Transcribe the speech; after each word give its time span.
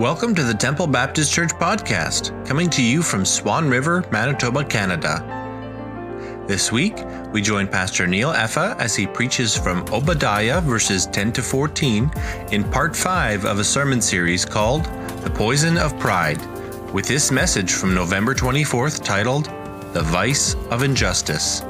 Welcome 0.00 0.34
to 0.36 0.42
the 0.42 0.54
Temple 0.54 0.86
Baptist 0.86 1.30
Church 1.30 1.50
podcast, 1.50 2.32
coming 2.48 2.70
to 2.70 2.82
you 2.82 3.02
from 3.02 3.26
Swan 3.26 3.68
River, 3.68 4.02
Manitoba, 4.10 4.64
Canada. 4.64 5.22
This 6.48 6.72
week, 6.72 6.94
we 7.32 7.42
join 7.42 7.68
Pastor 7.68 8.06
Neil 8.06 8.32
Effa 8.32 8.78
as 8.78 8.96
he 8.96 9.06
preaches 9.06 9.54
from 9.54 9.84
Obadiah 9.92 10.62
verses 10.62 11.04
10 11.04 11.32
to 11.32 11.42
14 11.42 12.10
in 12.50 12.64
part 12.64 12.96
5 12.96 13.44
of 13.44 13.58
a 13.58 13.64
sermon 13.64 14.00
series 14.00 14.46
called 14.46 14.86
The 15.22 15.30
Poison 15.34 15.76
of 15.76 15.98
Pride, 15.98 16.40
with 16.94 17.06
this 17.06 17.30
message 17.30 17.74
from 17.74 17.94
November 17.94 18.34
24th 18.34 19.04
titled 19.04 19.50
The 19.92 20.02
Vice 20.04 20.54
of 20.70 20.82
Injustice. 20.82 21.60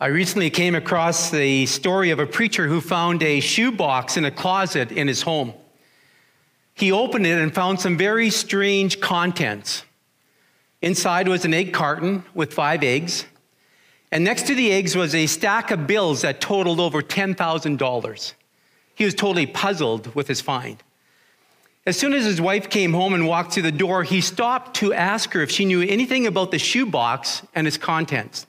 I 0.00 0.06
recently 0.06 0.48
came 0.48 0.76
across 0.76 1.30
the 1.30 1.66
story 1.66 2.10
of 2.10 2.20
a 2.20 2.26
preacher 2.26 2.68
who 2.68 2.80
found 2.80 3.20
a 3.20 3.40
shoebox 3.40 4.16
in 4.16 4.24
a 4.24 4.30
closet 4.30 4.92
in 4.92 5.08
his 5.08 5.22
home. 5.22 5.52
He 6.74 6.92
opened 6.92 7.26
it 7.26 7.36
and 7.36 7.52
found 7.52 7.80
some 7.80 7.96
very 7.96 8.30
strange 8.30 9.00
contents. 9.00 9.82
Inside 10.82 11.26
was 11.26 11.44
an 11.44 11.52
egg 11.52 11.72
carton 11.72 12.24
with 12.32 12.54
five 12.54 12.84
eggs, 12.84 13.26
and 14.12 14.22
next 14.22 14.46
to 14.46 14.54
the 14.54 14.70
eggs 14.70 14.94
was 14.94 15.16
a 15.16 15.26
stack 15.26 15.72
of 15.72 15.88
bills 15.88 16.22
that 16.22 16.40
totaled 16.40 16.78
over 16.78 17.02
$10,000. 17.02 18.32
He 18.94 19.04
was 19.04 19.14
totally 19.16 19.46
puzzled 19.46 20.14
with 20.14 20.28
his 20.28 20.40
find. 20.40 20.80
As 21.86 21.98
soon 21.98 22.12
as 22.12 22.24
his 22.24 22.40
wife 22.40 22.70
came 22.70 22.92
home 22.92 23.14
and 23.14 23.26
walked 23.26 23.54
through 23.54 23.64
the 23.64 23.72
door, 23.72 24.04
he 24.04 24.20
stopped 24.20 24.76
to 24.76 24.94
ask 24.94 25.32
her 25.32 25.42
if 25.42 25.50
she 25.50 25.64
knew 25.64 25.82
anything 25.82 26.24
about 26.24 26.52
the 26.52 26.58
shoebox 26.60 27.42
and 27.52 27.66
its 27.66 27.76
contents. 27.76 28.46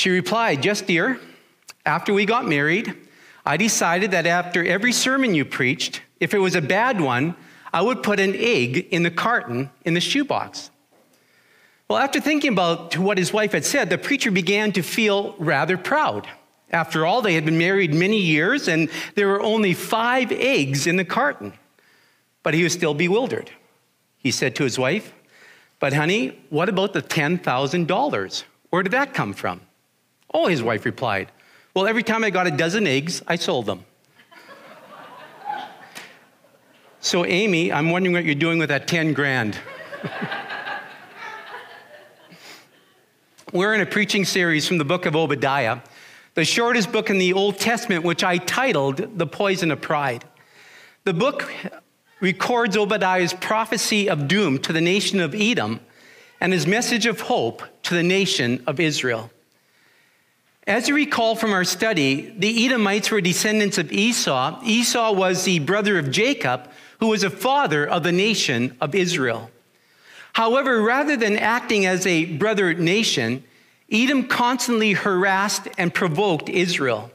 She 0.00 0.08
replied, 0.08 0.62
Just 0.62 0.86
dear, 0.86 1.20
after 1.84 2.14
we 2.14 2.24
got 2.24 2.48
married, 2.48 2.96
I 3.44 3.58
decided 3.58 4.12
that 4.12 4.24
after 4.24 4.64
every 4.64 4.92
sermon 4.92 5.34
you 5.34 5.44
preached, 5.44 6.00
if 6.20 6.32
it 6.32 6.38
was 6.38 6.54
a 6.54 6.62
bad 6.62 7.02
one, 7.02 7.36
I 7.70 7.82
would 7.82 8.02
put 8.02 8.18
an 8.18 8.34
egg 8.34 8.88
in 8.92 9.02
the 9.02 9.10
carton 9.10 9.68
in 9.84 9.92
the 9.92 10.00
shoebox. 10.00 10.70
Well, 11.86 11.98
after 11.98 12.18
thinking 12.18 12.54
about 12.54 12.96
what 12.96 13.18
his 13.18 13.30
wife 13.30 13.52
had 13.52 13.66
said, 13.66 13.90
the 13.90 13.98
preacher 13.98 14.30
began 14.30 14.72
to 14.72 14.80
feel 14.80 15.34
rather 15.38 15.76
proud. 15.76 16.26
After 16.70 17.04
all, 17.04 17.20
they 17.20 17.34
had 17.34 17.44
been 17.44 17.58
married 17.58 17.92
many 17.92 18.22
years 18.22 18.68
and 18.68 18.88
there 19.16 19.28
were 19.28 19.42
only 19.42 19.74
five 19.74 20.32
eggs 20.32 20.86
in 20.86 20.96
the 20.96 21.04
carton. 21.04 21.52
But 22.42 22.54
he 22.54 22.62
was 22.62 22.72
still 22.72 22.94
bewildered. 22.94 23.50
He 24.16 24.30
said 24.30 24.56
to 24.56 24.64
his 24.64 24.78
wife, 24.78 25.12
But 25.78 25.92
honey, 25.92 26.40
what 26.48 26.70
about 26.70 26.94
the 26.94 27.02
$10,000? 27.02 28.44
Where 28.70 28.82
did 28.82 28.92
that 28.92 29.12
come 29.12 29.34
from? 29.34 29.60
Oh, 30.32 30.46
his 30.46 30.62
wife 30.62 30.84
replied, 30.84 31.30
Well, 31.74 31.86
every 31.86 32.02
time 32.02 32.24
I 32.24 32.30
got 32.30 32.46
a 32.46 32.50
dozen 32.50 32.86
eggs, 32.86 33.22
I 33.26 33.36
sold 33.36 33.66
them. 33.66 33.84
so, 37.00 37.24
Amy, 37.24 37.72
I'm 37.72 37.90
wondering 37.90 38.14
what 38.14 38.24
you're 38.24 38.34
doing 38.34 38.58
with 38.58 38.68
that 38.68 38.86
10 38.86 39.12
grand. 39.12 39.58
We're 43.52 43.74
in 43.74 43.80
a 43.80 43.86
preaching 43.86 44.24
series 44.24 44.68
from 44.68 44.78
the 44.78 44.84
book 44.84 45.06
of 45.06 45.16
Obadiah, 45.16 45.80
the 46.34 46.44
shortest 46.44 46.92
book 46.92 47.10
in 47.10 47.18
the 47.18 47.32
Old 47.32 47.58
Testament, 47.58 48.04
which 48.04 48.22
I 48.22 48.38
titled 48.38 49.18
The 49.18 49.26
Poison 49.26 49.72
of 49.72 49.80
Pride. 49.80 50.24
The 51.02 51.12
book 51.12 51.52
records 52.20 52.76
Obadiah's 52.76 53.34
prophecy 53.34 54.08
of 54.08 54.28
doom 54.28 54.58
to 54.60 54.72
the 54.72 54.80
nation 54.80 55.18
of 55.18 55.34
Edom 55.34 55.80
and 56.40 56.52
his 56.52 56.64
message 56.64 57.06
of 57.06 57.22
hope 57.22 57.62
to 57.82 57.94
the 57.94 58.04
nation 58.04 58.62
of 58.68 58.78
Israel. 58.78 59.30
As 60.70 60.86
you 60.86 60.94
recall 60.94 61.34
from 61.34 61.52
our 61.52 61.64
study, 61.64 62.32
the 62.38 62.64
Edomites 62.64 63.10
were 63.10 63.20
descendants 63.20 63.76
of 63.76 63.90
Esau. 63.90 64.60
Esau 64.64 65.10
was 65.10 65.42
the 65.42 65.58
brother 65.58 65.98
of 65.98 66.12
Jacob, 66.12 66.70
who 67.00 67.08
was 67.08 67.24
a 67.24 67.28
father 67.28 67.84
of 67.84 68.04
the 68.04 68.12
nation 68.12 68.76
of 68.80 68.94
Israel. 68.94 69.50
However, 70.34 70.80
rather 70.80 71.16
than 71.16 71.36
acting 71.36 71.86
as 71.86 72.06
a 72.06 72.24
brother 72.24 72.72
nation, 72.72 73.42
Edom 73.90 74.28
constantly 74.28 74.92
harassed 74.92 75.66
and 75.76 75.92
provoked 75.92 76.48
Israel. 76.48 77.10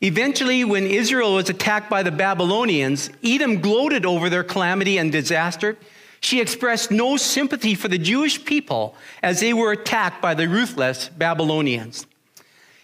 Eventually, 0.00 0.64
when 0.64 0.86
Israel 0.86 1.34
was 1.34 1.50
attacked 1.50 1.90
by 1.90 2.02
the 2.02 2.10
Babylonians, 2.10 3.10
Edom 3.22 3.60
gloated 3.60 4.06
over 4.06 4.30
their 4.30 4.42
calamity 4.42 4.96
and 4.96 5.12
disaster. 5.12 5.76
She 6.20 6.40
expressed 6.40 6.90
no 6.90 7.18
sympathy 7.18 7.74
for 7.74 7.88
the 7.88 7.98
Jewish 7.98 8.42
people 8.42 8.94
as 9.22 9.40
they 9.40 9.52
were 9.52 9.72
attacked 9.72 10.22
by 10.22 10.32
the 10.32 10.48
ruthless 10.48 11.10
Babylonians. 11.10 12.06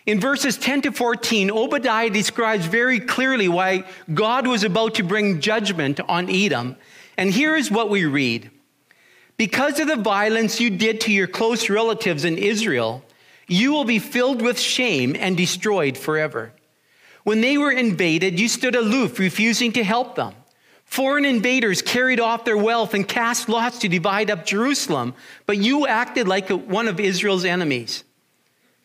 In 0.06 0.20
verses 0.20 0.56
10 0.56 0.82
to 0.82 0.92
14, 0.92 1.50
Obadiah 1.50 2.10
describes 2.10 2.64
very 2.66 3.00
clearly 3.00 3.48
why 3.48 3.84
God 4.14 4.46
was 4.46 4.62
about 4.62 4.94
to 4.94 5.02
bring 5.02 5.40
judgment 5.40 5.98
on 6.08 6.30
Edom. 6.30 6.76
And 7.16 7.32
here 7.32 7.56
is 7.56 7.72
what 7.72 7.90
we 7.90 8.04
read 8.04 8.50
Because 9.36 9.80
of 9.80 9.88
the 9.88 9.96
violence 9.96 10.60
you 10.60 10.70
did 10.70 11.00
to 11.02 11.12
your 11.12 11.26
close 11.26 11.68
relatives 11.68 12.24
in 12.24 12.38
Israel, 12.38 13.02
you 13.48 13.72
will 13.72 13.84
be 13.84 13.98
filled 13.98 14.42
with 14.42 14.60
shame 14.60 15.16
and 15.18 15.36
destroyed 15.36 15.98
forever. 15.98 16.52
When 17.24 17.40
they 17.40 17.58
were 17.58 17.72
invaded, 17.72 18.38
you 18.38 18.46
stood 18.46 18.76
aloof, 18.76 19.18
refusing 19.18 19.72
to 19.72 19.82
help 19.82 20.14
them. 20.14 20.34
Foreign 20.84 21.24
invaders 21.24 21.82
carried 21.82 22.20
off 22.20 22.44
their 22.44 22.56
wealth 22.56 22.94
and 22.94 23.08
cast 23.08 23.48
lots 23.48 23.80
to 23.80 23.88
divide 23.88 24.30
up 24.30 24.46
Jerusalem, 24.46 25.14
but 25.46 25.58
you 25.58 25.88
acted 25.88 26.28
like 26.28 26.48
one 26.48 26.86
of 26.86 27.00
Israel's 27.00 27.44
enemies. 27.44 28.04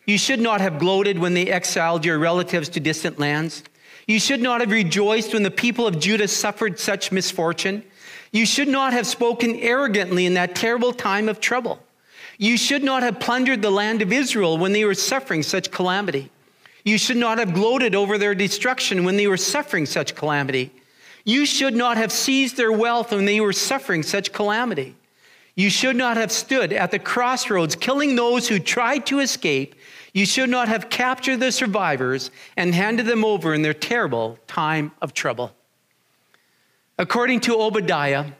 You 0.04 0.18
should 0.18 0.40
not 0.40 0.60
have 0.60 0.78
gloated 0.78 1.18
when 1.18 1.34
they 1.34 1.46
exiled 1.46 2.04
your 2.04 2.18
relatives 2.18 2.68
to 2.70 2.80
distant 2.80 3.18
lands. 3.18 3.62
You 4.06 4.18
should 4.18 4.42
not 4.42 4.60
have 4.60 4.70
rejoiced 4.70 5.32
when 5.32 5.44
the 5.44 5.50
people 5.50 5.86
of 5.86 6.00
Judah 6.00 6.26
suffered 6.28 6.78
such 6.80 7.12
misfortune. 7.12 7.84
You 8.32 8.46
should 8.46 8.68
not 8.68 8.92
have 8.92 9.06
spoken 9.06 9.56
arrogantly 9.56 10.26
in 10.26 10.34
that 10.34 10.56
terrible 10.56 10.92
time 10.92 11.28
of 11.28 11.38
trouble. 11.38 11.82
You 12.38 12.56
should 12.56 12.82
not 12.82 13.02
have 13.02 13.20
plundered 13.20 13.62
the 13.62 13.70
land 13.70 14.02
of 14.02 14.12
Israel 14.12 14.58
when 14.58 14.72
they 14.72 14.84
were 14.84 14.94
suffering 14.94 15.42
such 15.42 15.70
calamity. 15.70 16.30
You 16.84 16.98
should 16.98 17.16
not 17.16 17.38
have 17.38 17.54
gloated 17.54 17.94
over 17.94 18.18
their 18.18 18.34
destruction 18.34 19.04
when 19.04 19.16
they 19.16 19.28
were 19.28 19.36
suffering 19.36 19.86
such 19.86 20.16
calamity. 20.16 20.72
You 21.24 21.46
should 21.46 21.76
not 21.76 21.96
have 21.96 22.10
seized 22.10 22.56
their 22.56 22.72
wealth 22.72 23.12
when 23.12 23.26
they 23.26 23.40
were 23.40 23.52
suffering 23.52 24.02
such 24.02 24.32
calamity. 24.32 24.96
You 25.54 25.70
should 25.70 25.96
not 25.96 26.16
have 26.16 26.32
stood 26.32 26.72
at 26.72 26.90
the 26.90 26.98
crossroads 26.98 27.76
killing 27.76 28.16
those 28.16 28.48
who 28.48 28.58
tried 28.58 29.06
to 29.06 29.20
escape 29.20 29.74
you 30.12 30.26
should 30.26 30.50
not 30.50 30.68
have 30.68 30.90
captured 30.90 31.38
the 31.40 31.50
survivors 31.50 32.30
and 32.56 32.74
handed 32.74 33.06
them 33.06 33.24
over 33.24 33.54
in 33.54 33.62
their 33.62 33.74
terrible 33.74 34.38
time 34.46 34.92
of 35.00 35.14
trouble. 35.14 35.54
According 36.98 37.40
to 37.40 37.60
Obadiah, 37.60 38.32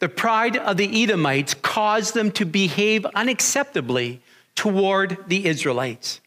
the 0.00 0.08
pride 0.08 0.56
of 0.56 0.76
the 0.76 1.02
Edomites 1.02 1.54
caused 1.54 2.12
them 2.14 2.30
to 2.32 2.44
behave 2.44 3.06
unacceptably 3.14 4.20
toward 4.54 5.16
the 5.26 5.46
Israelites. 5.46 6.20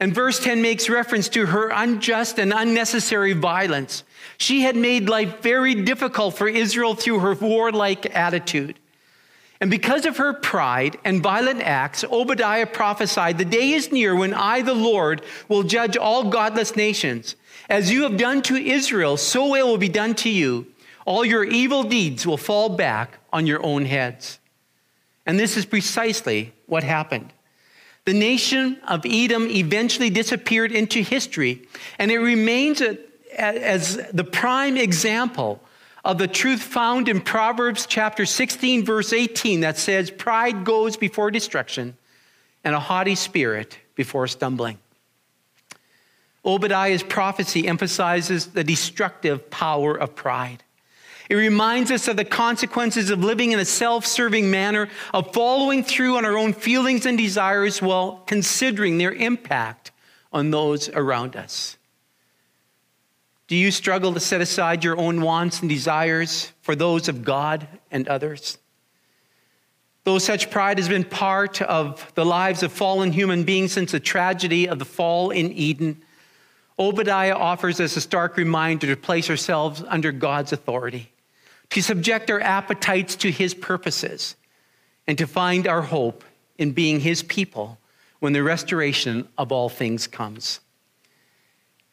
And 0.00 0.12
verse 0.12 0.42
10 0.42 0.60
makes 0.60 0.88
reference 0.88 1.28
to 1.28 1.46
her 1.46 1.68
unjust 1.68 2.40
and 2.40 2.52
unnecessary 2.52 3.34
violence. 3.34 4.02
She 4.36 4.62
had 4.62 4.74
made 4.74 5.08
life 5.08 5.40
very 5.40 5.76
difficult 5.76 6.36
for 6.36 6.48
Israel 6.48 6.96
through 6.96 7.20
her 7.20 7.34
warlike 7.34 8.06
attitude. 8.12 8.80
And 9.62 9.70
because 9.70 10.06
of 10.06 10.16
her 10.16 10.32
pride 10.32 10.98
and 11.04 11.22
violent 11.22 11.62
acts, 11.62 12.02
Obadiah 12.02 12.66
prophesied, 12.66 13.38
The 13.38 13.44
day 13.44 13.70
is 13.70 13.92
near 13.92 14.12
when 14.16 14.34
I, 14.34 14.60
the 14.60 14.74
Lord, 14.74 15.22
will 15.48 15.62
judge 15.62 15.96
all 15.96 16.30
godless 16.30 16.74
nations. 16.74 17.36
As 17.68 17.88
you 17.88 18.02
have 18.02 18.16
done 18.16 18.42
to 18.42 18.56
Israel, 18.56 19.16
so 19.16 19.54
it 19.54 19.64
will 19.64 19.78
be 19.78 19.88
done 19.88 20.16
to 20.16 20.28
you. 20.28 20.66
All 21.06 21.24
your 21.24 21.44
evil 21.44 21.84
deeds 21.84 22.26
will 22.26 22.36
fall 22.36 22.70
back 22.70 23.18
on 23.32 23.46
your 23.46 23.64
own 23.64 23.84
heads. 23.84 24.40
And 25.26 25.38
this 25.38 25.56
is 25.56 25.64
precisely 25.64 26.52
what 26.66 26.82
happened. 26.82 27.32
The 28.04 28.14
nation 28.14 28.80
of 28.88 29.06
Edom 29.06 29.48
eventually 29.48 30.10
disappeared 30.10 30.72
into 30.72 31.04
history, 31.04 31.68
and 32.00 32.10
it 32.10 32.18
remains 32.18 32.82
as 33.38 33.94
the 34.12 34.24
prime 34.24 34.76
example 34.76 35.62
of 36.04 36.18
the 36.18 36.28
truth 36.28 36.62
found 36.62 37.08
in 37.08 37.20
Proverbs 37.20 37.86
chapter 37.86 38.26
16, 38.26 38.84
verse 38.84 39.12
18, 39.12 39.60
that 39.60 39.78
says, 39.78 40.10
Pride 40.10 40.64
goes 40.64 40.96
before 40.96 41.30
destruction, 41.30 41.96
and 42.64 42.74
a 42.74 42.80
haughty 42.80 43.14
spirit 43.14 43.78
before 43.94 44.26
stumbling. 44.26 44.78
Obadiah's 46.44 47.04
prophecy 47.04 47.68
emphasizes 47.68 48.46
the 48.46 48.64
destructive 48.64 49.48
power 49.50 49.94
of 49.94 50.16
pride. 50.16 50.64
It 51.30 51.36
reminds 51.36 51.90
us 51.90 52.08
of 52.08 52.16
the 52.16 52.24
consequences 52.24 53.08
of 53.08 53.22
living 53.22 53.52
in 53.52 53.60
a 53.60 53.64
self 53.64 54.04
serving 54.04 54.50
manner, 54.50 54.88
of 55.14 55.32
following 55.32 55.84
through 55.84 56.16
on 56.16 56.24
our 56.24 56.36
own 56.36 56.52
feelings 56.52 57.06
and 57.06 57.16
desires 57.16 57.80
while 57.80 58.22
considering 58.26 58.98
their 58.98 59.12
impact 59.12 59.92
on 60.32 60.50
those 60.50 60.88
around 60.88 61.36
us. 61.36 61.76
Do 63.52 63.58
you 63.58 63.70
struggle 63.70 64.14
to 64.14 64.18
set 64.18 64.40
aside 64.40 64.82
your 64.82 64.96
own 64.96 65.20
wants 65.20 65.60
and 65.60 65.68
desires 65.68 66.50
for 66.62 66.74
those 66.74 67.08
of 67.08 67.22
God 67.22 67.68
and 67.90 68.08
others? 68.08 68.56
Though 70.04 70.16
such 70.16 70.50
pride 70.50 70.78
has 70.78 70.88
been 70.88 71.04
part 71.04 71.60
of 71.60 72.10
the 72.14 72.24
lives 72.24 72.62
of 72.62 72.72
fallen 72.72 73.12
human 73.12 73.44
beings 73.44 73.72
since 73.72 73.92
the 73.92 74.00
tragedy 74.00 74.70
of 74.70 74.78
the 74.78 74.86
fall 74.86 75.28
in 75.28 75.52
Eden, 75.52 76.00
Obadiah 76.78 77.34
offers 77.34 77.78
us 77.78 77.94
a 77.94 78.00
stark 78.00 78.38
reminder 78.38 78.86
to 78.86 78.96
place 78.96 79.28
ourselves 79.28 79.84
under 79.86 80.12
God's 80.12 80.54
authority, 80.54 81.12
to 81.68 81.82
subject 81.82 82.30
our 82.30 82.40
appetites 82.40 83.16
to 83.16 83.30
his 83.30 83.52
purposes, 83.52 84.34
and 85.06 85.18
to 85.18 85.26
find 85.26 85.68
our 85.68 85.82
hope 85.82 86.24
in 86.56 86.72
being 86.72 87.00
his 87.00 87.22
people 87.22 87.76
when 88.18 88.32
the 88.32 88.42
restoration 88.42 89.28
of 89.36 89.52
all 89.52 89.68
things 89.68 90.06
comes. 90.06 90.60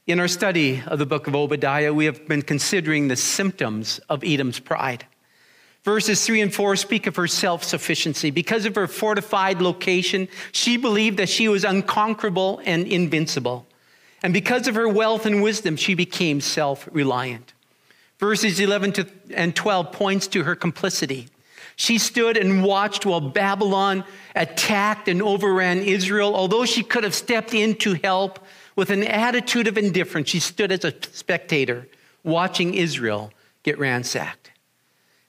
In 0.10 0.20
our 0.20 0.28
study 0.28 0.82
of 0.88 0.98
the 0.98 1.06
book 1.06 1.28
of 1.28 1.36
Obadiah, 1.36 1.94
we 1.94 2.06
have 2.06 2.28
been 2.28 2.42
considering 2.42 3.08
the 3.10 3.16
symptoms 3.16 4.00
of 4.10 4.24
Edom's 4.24 4.60
pride. 4.60 5.06
Verses 5.84 6.26
3 6.26 6.42
and 6.42 6.52
4 6.52 6.78
speak 6.78 7.06
of 7.06 7.16
her 7.16 7.28
self 7.28 7.64
sufficiency. 7.64 8.32
Because 8.32 8.66
of 8.66 8.74
her 8.74 8.88
fortified 8.88 9.62
location, 9.62 10.28
she 10.52 10.78
believed 10.78 11.18
that 11.18 11.30
she 11.30 11.48
was 11.48 11.64
unconquerable 11.64 12.60
and 12.66 12.88
invincible. 12.88 13.68
And 14.24 14.34
because 14.34 14.68
of 14.68 14.74
her 14.74 14.90
wealth 14.90 15.28
and 15.28 15.44
wisdom, 15.44 15.76
she 15.76 15.94
became 15.94 16.42
self 16.42 16.90
reliant. 16.92 17.54
Verses 18.18 18.60
11 18.60 18.94
to, 18.94 19.08
and 19.36 19.56
12 19.56 19.92
points 19.92 20.26
to 20.30 20.44
her 20.44 20.56
complicity. 20.56 21.28
She 21.76 22.00
stood 22.00 22.36
and 22.36 22.64
watched 22.64 23.06
while 23.06 23.22
Babylon 23.22 24.04
attacked 24.36 25.08
and 25.08 25.22
overran 25.22 25.84
Israel. 25.84 26.36
Although 26.36 26.66
she 26.66 26.82
could 26.82 27.04
have 27.04 27.14
stepped 27.14 27.54
in 27.54 27.76
to 27.76 27.94
help 27.94 28.40
with 28.80 28.92
an 28.92 29.04
attitude 29.04 29.68
of 29.68 29.78
indifference, 29.78 30.30
she 30.30 30.40
stood 30.40 30.72
as 30.72 30.86
a 30.86 30.94
spectator 31.12 31.86
watching 32.24 32.74
Israel 32.74 33.30
get 33.62 33.78
ransacked. 33.78 34.52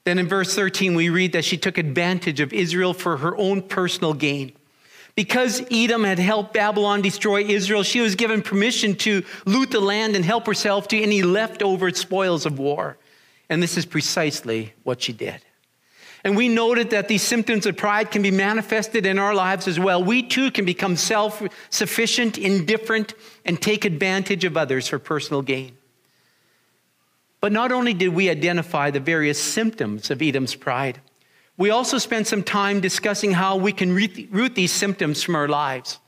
Then 0.05 0.21
in 0.21 0.29
verse 0.29 0.55
13, 0.55 0.95
we 0.95 1.09
read 1.09 1.33
that 1.33 1.45
she 1.45 1.59
took 1.59 1.77
advantage 1.77 2.39
of 2.39 2.53
Israel 2.53 2.95
for 2.95 3.17
her 3.17 3.37
own 3.37 3.63
personal 3.63 4.15
gain. 4.15 4.53
Because 5.17 5.65
Edom 5.69 6.05
had 6.05 6.21
helped 6.21 6.55
Babylon 6.55 7.03
destroy 7.03 7.43
Israel, 7.43 7.83
she 7.83 8.01
was 8.01 8.15
given 8.15 8.41
permission 8.41 8.95
to 8.99 9.25
loot 9.47 9.73
the 9.73 9.81
land 9.81 10.15
and 10.15 10.25
help 10.25 10.47
herself 10.47 10.87
to 10.87 11.03
any 11.03 11.23
leftover 11.23 11.91
spoils 11.91 12.47
of 12.47 12.61
war. 12.61 12.99
And 13.49 13.61
this 13.61 13.77
is 13.77 13.85
precisely 13.85 14.75
what 14.85 15.03
she 15.03 15.13
did. 15.13 15.45
And 16.23 16.37
we 16.37 16.49
noted 16.49 16.91
that 16.91 17.09
these 17.09 17.23
symptoms 17.23 17.65
of 17.67 17.77
pride 17.77 18.11
can 18.11 18.21
be 18.23 18.31
manifested 18.31 19.07
in 19.07 19.19
our 19.19 19.35
lives 19.35 19.67
as 19.67 19.81
well. 19.81 20.05
We 20.05 20.23
too 20.23 20.51
can 20.51 20.65
become 20.65 20.97
self 20.97 21.43
sufficient, 21.71 22.37
indifferent, 22.37 23.15
and 23.45 23.61
take 23.61 23.85
advantage 23.85 24.45
of 24.45 24.57
others 24.57 24.89
for 24.89 24.99
personal 24.99 25.43
gain. 25.43 25.77
But 27.41 27.53
not 27.53 27.73
only 27.73 27.95
did 27.95 28.09
we 28.09 28.29
identify 28.29 28.91
the 28.91 29.01
various 29.01 29.43
symptoms 29.43 30.11
of 30.11 30.21
Edom's 30.21 30.55
pride, 30.55 31.01
we 31.57 31.71
also 31.71 31.99
spent 31.99 32.27
some 32.27 32.43
time 32.43 32.81
discussing 32.81 33.33
how 33.33 33.57
we 33.57 33.73
can 33.73 33.95
root 33.95 34.55
these 34.55 34.73
symptoms 34.73 35.23
from 35.23 35.37
our 35.37 35.49
lives. 35.49 35.99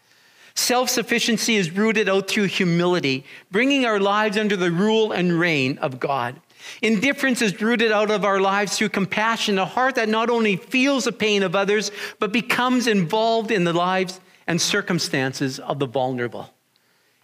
Self 0.54 0.90
sufficiency 0.90 1.56
is 1.56 1.70
rooted 1.70 2.08
out 2.08 2.28
through 2.28 2.44
humility, 2.44 3.24
bringing 3.50 3.86
our 3.86 3.98
lives 3.98 4.36
under 4.36 4.56
the 4.56 4.70
rule 4.70 5.12
and 5.12 5.38
reign 5.38 5.78
of 5.78 5.98
God. 5.98 6.40
Indifference 6.80 7.42
is 7.42 7.60
rooted 7.60 7.92
out 7.92 8.10
of 8.10 8.24
our 8.24 8.40
lives 8.40 8.78
through 8.78 8.90
compassion, 8.90 9.58
a 9.58 9.66
heart 9.66 9.96
that 9.96 10.08
not 10.08 10.30
only 10.30 10.56
feels 10.56 11.04
the 11.04 11.12
pain 11.12 11.42
of 11.42 11.54
others, 11.54 11.90
but 12.18 12.32
becomes 12.32 12.86
involved 12.86 13.50
in 13.50 13.64
the 13.64 13.72
lives 13.72 14.20
and 14.46 14.60
circumstances 14.60 15.58
of 15.58 15.78
the 15.78 15.86
vulnerable. 15.86 16.52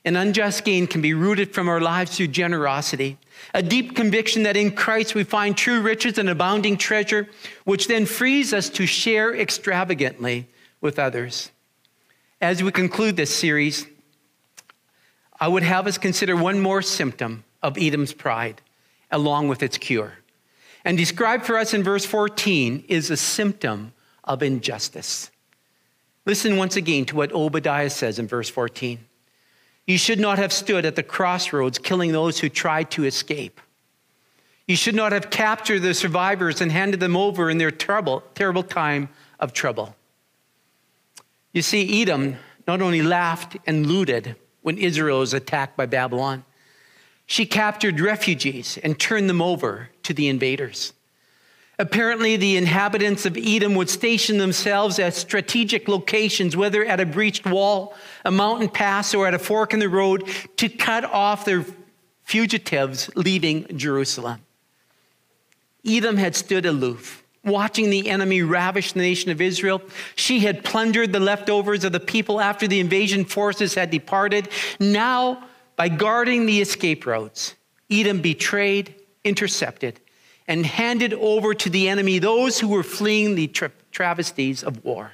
An 0.04 0.16
unjust 0.16 0.64
gain 0.64 0.86
can 0.86 1.02
be 1.02 1.12
rooted 1.12 1.52
from 1.52 1.68
our 1.68 1.80
lives 1.80 2.16
through 2.16 2.28
generosity, 2.28 3.18
a 3.52 3.62
deep 3.62 3.96
conviction 3.96 4.44
that 4.44 4.56
in 4.56 4.70
Christ 4.70 5.14
we 5.14 5.24
find 5.24 5.56
true 5.56 5.80
riches 5.80 6.18
and 6.18 6.28
abounding 6.28 6.76
treasure, 6.76 7.28
which 7.64 7.88
then 7.88 8.06
frees 8.06 8.54
us 8.54 8.68
to 8.70 8.86
share 8.86 9.34
extravagantly 9.34 10.48
with 10.80 10.98
others. 10.98 11.50
As 12.40 12.62
we 12.62 12.70
conclude 12.70 13.16
this 13.16 13.34
series, 13.34 13.86
I 15.40 15.48
would 15.48 15.62
have 15.62 15.86
us 15.86 15.98
consider 15.98 16.36
one 16.36 16.60
more 16.60 16.82
symptom 16.82 17.44
of 17.62 17.76
Edom's 17.76 18.12
pride, 18.12 18.60
along 19.10 19.49
with 19.49 19.62
its 19.62 19.78
cure. 19.78 20.14
And 20.84 20.96
described 20.96 21.44
for 21.44 21.56
us 21.56 21.75
in 21.75 21.82
verse 21.82 22.05
14 22.05 22.84
is 22.88 23.10
a 23.10 23.16
symptom 23.16 23.93
of 24.25 24.43
injustice. 24.43 25.31
Listen 26.26 26.56
once 26.56 26.76
again 26.76 27.05
to 27.06 27.16
what 27.16 27.32
Obadiah 27.32 27.90
says 27.90 28.19
in 28.19 28.26
verse 28.26 28.49
14. 28.49 28.99
You 29.87 29.96
should 29.96 30.20
not 30.20 30.38
have 30.38 30.52
stood 30.52 30.84
at 30.84 30.96
the 30.96 31.02
crossroads 31.02 31.78
killing 31.78 32.12
those 32.12 32.38
who 32.38 32.50
tried 32.50 32.90
to 32.93 33.05
escape. 33.05 33.60
You 34.66 34.76
should 34.76 34.94
not 34.94 35.12
have 35.12 35.31
captured 35.31 35.81
the 35.81 35.94
survivors 35.94 36.60
and 36.60 36.70
handed 36.70 37.00
them 37.00 37.16
over 37.16 37.49
in 37.49 37.56
their 37.56 37.70
trouble, 37.70 38.22
terrible 38.34 38.62
time 38.62 39.08
of 39.40 39.55
trouble. 39.55 39.96
You 41.55 41.62
see, 41.62 42.02
Edom 42.02 42.37
not 42.66 42.82
only 42.82 43.00
laughed 43.00 43.56
and 43.66 43.87
looted 43.87 44.37
when 44.60 44.76
Israel 44.76 45.20
was 45.20 45.32
attacked 45.32 45.75
by 45.78 45.87
Babylon, 45.87 46.44
she 47.28 47.44
captured 47.44 48.00
refugees 48.00 48.78
and 48.82 48.98
turned 48.98 49.28
them 49.28 49.42
over 49.42 49.90
to 50.02 50.14
the 50.14 50.28
invaders. 50.28 50.94
Apparently, 51.78 52.36
the 52.36 52.56
inhabitants 52.56 53.26
of 53.26 53.36
Edom 53.36 53.75
would 53.76 53.90
station 53.90 54.38
themselves 54.38 54.98
at 54.98 55.14
strategic 55.14 55.86
locations, 55.86 56.56
whether 56.56 56.84
at 56.84 57.00
a 57.00 57.06
breached 57.06 57.46
wall, 57.46 57.94
a 58.25 58.30
mountain 58.30 58.69
pass, 58.69 59.14
or 59.14 59.28
at 59.28 59.34
a 59.34 59.38
fork 59.38 59.75
in 59.75 59.78
the 59.78 59.90
road, 59.90 60.26
to 60.56 60.70
cut 60.70 61.04
off 61.04 61.44
their 61.44 61.64
fugitives 62.25 63.10
leaving 63.14 63.76
Jerusalem. 63.76 64.40
Edom 65.86 66.16
had 66.16 66.34
stood 66.34 66.64
aloof, 66.64 67.22
watching 67.44 67.90
the 67.90 68.08
enemy 68.08 68.40
ravish 68.42 68.92
the 68.92 69.00
nation 69.00 69.31
of 69.31 69.42
Israel. 69.42 69.82
She 70.16 70.40
had 70.40 70.64
plundered 70.64 71.12
the 71.12 71.20
leftovers 71.20 71.84
of 71.84 71.92
the 71.92 72.00
people 72.00 72.40
after 72.40 72.66
the 72.66 72.81
invasion 72.81 73.26
forces 73.26 73.74
had 73.74 73.90
departed. 73.90 74.48
Now, 74.81 75.44
by 75.78 75.88
guarding 75.88 76.44
the 76.44 76.60
escape 76.60 77.06
routes, 77.06 77.54
Edom 77.88 78.20
betrayed, 78.20 78.96
intercepted, 79.22 80.00
and 80.48 80.66
handed 80.66 81.14
over 81.14 81.54
to 81.54 81.70
the 81.70 81.88
enemy 81.88 82.19
those 82.19 82.58
who 82.58 82.66
were 82.66 82.82
fleeing 82.82 83.36
the 83.36 83.46
tra- 83.46 83.70
travesties 83.92 84.64
of 84.64 84.84
war. 84.84 85.12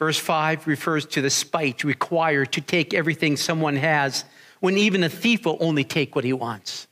Verse 0.00 0.18
5 0.18 0.66
refers 0.66 1.06
to 1.06 1.22
the 1.22 1.30
spite 1.30 1.84
required 1.84 2.50
to 2.52 2.60
take 2.60 2.92
everything 2.92 3.36
someone 3.36 3.76
has 3.76 4.24
when 4.58 4.76
even 4.76 5.04
a 5.04 5.08
thief 5.08 5.46
will 5.46 5.58
only 5.60 5.84
take 5.84 6.16
what 6.16 6.24
he 6.24 6.32
wants. 6.32 6.88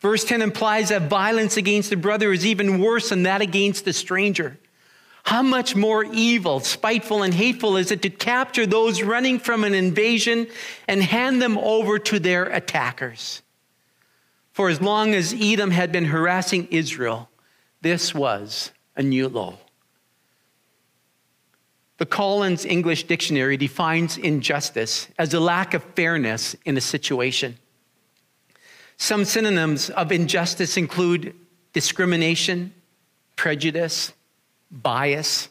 Verse 0.00 0.24
10 0.24 0.40
implies 0.40 0.88
that 0.88 1.10
violence 1.10 1.58
against 1.58 1.92
a 1.92 1.96
brother 1.98 2.32
is 2.32 2.46
even 2.46 2.80
worse 2.80 3.10
than 3.10 3.24
that 3.24 3.42
against 3.42 3.86
a 3.86 3.92
stranger. 3.92 4.58
How 5.24 5.42
much 5.42 5.76
more 5.76 6.04
evil, 6.04 6.60
spiteful, 6.60 7.22
and 7.22 7.32
hateful 7.32 7.76
is 7.76 7.90
it 7.90 8.02
to 8.02 8.10
capture 8.10 8.66
those 8.66 9.02
running 9.02 9.38
from 9.38 9.64
an 9.64 9.74
invasion 9.74 10.46
and 10.88 11.02
hand 11.02 11.40
them 11.40 11.58
over 11.58 11.98
to 11.98 12.18
their 12.18 12.46
attackers? 12.46 13.42
For 14.52 14.68
as 14.68 14.80
long 14.80 15.14
as 15.14 15.34
Edom 15.38 15.70
had 15.70 15.92
been 15.92 16.06
harassing 16.06 16.68
Israel, 16.70 17.28
this 17.80 18.14
was 18.14 18.72
a 18.96 19.02
new 19.02 19.28
low. 19.28 19.58
The 21.98 22.06
Collins 22.06 22.64
English 22.64 23.04
Dictionary 23.04 23.58
defines 23.58 24.16
injustice 24.16 25.08
as 25.18 25.34
a 25.34 25.40
lack 25.40 25.74
of 25.74 25.84
fairness 25.94 26.56
in 26.64 26.76
a 26.76 26.80
situation. 26.80 27.58
Some 28.96 29.24
synonyms 29.24 29.90
of 29.90 30.10
injustice 30.10 30.76
include 30.76 31.34
discrimination, 31.72 32.72
prejudice, 33.36 34.12
bias, 34.70 35.48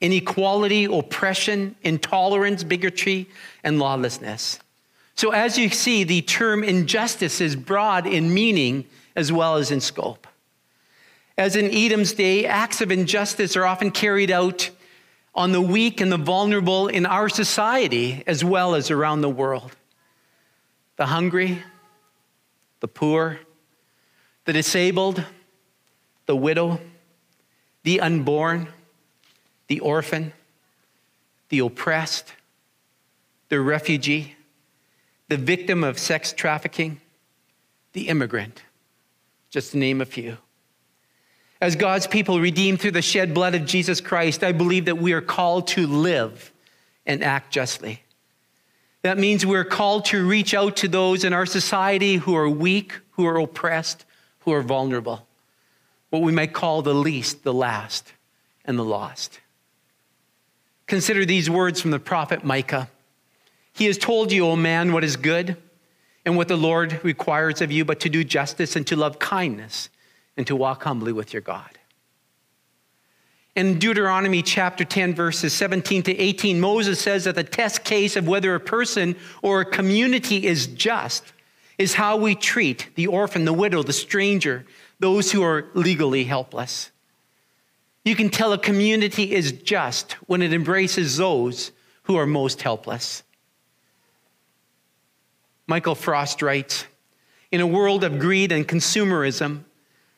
inequality, 0.00 0.84
oppression, 0.84 1.74
intolerance, 1.82 2.64
bigotry, 2.64 3.28
and 3.64 3.78
lawlessness. 3.78 4.58
So, 5.14 5.30
as 5.32 5.58
you 5.58 5.68
see, 5.70 6.04
the 6.04 6.22
term 6.22 6.62
injustice 6.62 7.40
is 7.40 7.56
broad 7.56 8.06
in 8.06 8.32
meaning 8.32 8.84
as 9.16 9.32
well 9.32 9.56
as 9.56 9.70
in 9.70 9.80
scope. 9.80 10.26
As 11.36 11.56
in 11.56 11.70
Edom's 11.70 12.12
day, 12.12 12.46
acts 12.46 12.80
of 12.80 12.92
injustice 12.92 13.56
are 13.56 13.64
often 13.64 13.90
carried 13.90 14.30
out 14.30 14.70
on 15.34 15.52
the 15.52 15.60
weak 15.60 16.00
and 16.00 16.10
the 16.10 16.16
vulnerable 16.16 16.88
in 16.88 17.06
our 17.06 17.28
society 17.28 18.22
as 18.26 18.44
well 18.44 18.74
as 18.74 18.90
around 18.90 19.20
the 19.20 19.30
world. 19.30 19.74
The 20.96 21.06
hungry, 21.06 21.62
the 22.80 22.88
poor, 22.88 23.38
the 24.44 24.52
disabled, 24.52 25.24
the 26.26 26.34
widow, 26.34 26.80
the 27.82 28.00
unborn, 28.00 28.68
the 29.68 29.80
orphan, 29.80 30.32
the 31.48 31.60
oppressed, 31.60 32.32
the 33.48 33.60
refugee 33.60 34.36
the 35.28 35.36
victim 35.36 35.84
of 35.84 35.98
sex 35.98 36.32
trafficking, 36.32 37.00
the 37.92 38.08
immigrant, 38.08 38.62
just 39.50 39.72
to 39.72 39.78
name 39.78 40.00
a 40.00 40.06
few. 40.06 40.38
As 41.60 41.76
God's 41.76 42.06
people 42.06 42.40
redeemed 42.40 42.80
through 42.80 42.92
the 42.92 43.02
shed 43.02 43.34
blood 43.34 43.54
of 43.54 43.66
Jesus 43.66 44.00
Christ, 44.00 44.42
I 44.42 44.52
believe 44.52 44.86
that 44.86 44.98
we 44.98 45.12
are 45.12 45.20
called 45.20 45.68
to 45.68 45.86
live 45.86 46.52
and 47.04 47.22
act 47.22 47.52
justly. 47.52 48.02
That 49.02 49.18
means 49.18 49.44
we're 49.44 49.64
called 49.64 50.06
to 50.06 50.26
reach 50.26 50.54
out 50.54 50.76
to 50.78 50.88
those 50.88 51.24
in 51.24 51.32
our 51.32 51.46
society 51.46 52.16
who 52.16 52.34
are 52.36 52.48
weak, 52.48 52.94
who 53.12 53.26
are 53.26 53.38
oppressed, 53.38 54.04
who 54.40 54.52
are 54.52 54.62
vulnerable. 54.62 55.26
What 56.10 56.22
we 56.22 56.32
might 56.32 56.52
call 56.52 56.82
the 56.82 56.94
least, 56.94 57.44
the 57.44 57.52
last, 57.52 58.12
and 58.64 58.78
the 58.78 58.84
lost. 58.84 59.40
Consider 60.86 61.24
these 61.24 61.50
words 61.50 61.80
from 61.80 61.90
the 61.90 61.98
prophet 61.98 62.44
Micah. 62.44 62.88
He 63.72 63.84
has 63.86 63.98
told 63.98 64.32
you, 64.32 64.46
O 64.46 64.56
man, 64.56 64.92
what 64.92 65.04
is 65.04 65.16
good 65.16 65.56
and 66.24 66.36
what 66.36 66.48
the 66.48 66.56
Lord 66.56 67.00
requires 67.04 67.60
of 67.60 67.70
you, 67.70 67.84
but 67.84 68.00
to 68.00 68.08
do 68.08 68.24
justice 68.24 68.74
and 68.74 68.86
to 68.86 68.96
love 68.96 69.18
kindness 69.18 69.90
and 70.36 70.46
to 70.46 70.56
walk 70.56 70.84
humbly 70.84 71.12
with 71.12 71.32
your 71.32 71.42
God. 71.42 71.78
In 73.54 73.78
Deuteronomy 73.78 74.42
chapter 74.42 74.84
10, 74.84 75.14
verses 75.14 75.52
17 75.52 76.04
to 76.04 76.16
18, 76.16 76.60
Moses 76.60 77.00
says 77.00 77.24
that 77.24 77.34
the 77.34 77.42
test 77.42 77.82
case 77.82 78.14
of 78.14 78.28
whether 78.28 78.54
a 78.54 78.60
person 78.60 79.16
or 79.42 79.60
a 79.60 79.64
community 79.64 80.46
is 80.46 80.68
just 80.68 81.32
is 81.76 81.94
how 81.94 82.16
we 82.16 82.34
treat 82.34 82.88
the 82.94 83.08
orphan, 83.08 83.44
the 83.44 83.52
widow, 83.52 83.82
the 83.82 83.92
stranger, 83.92 84.64
those 85.00 85.32
who 85.32 85.42
are 85.42 85.66
legally 85.74 86.24
helpless. 86.24 86.90
You 88.04 88.16
can 88.16 88.30
tell 88.30 88.52
a 88.52 88.58
community 88.58 89.34
is 89.34 89.52
just 89.52 90.12
when 90.26 90.42
it 90.42 90.52
embraces 90.52 91.16
those 91.16 91.72
who 92.04 92.16
are 92.16 92.26
most 92.26 92.62
helpless. 92.62 93.22
Michael 95.66 95.94
Frost 95.94 96.40
writes 96.40 96.86
In 97.52 97.60
a 97.60 97.66
world 97.66 98.02
of 98.02 98.18
greed 98.18 98.50
and 98.50 98.66
consumerism, 98.66 99.64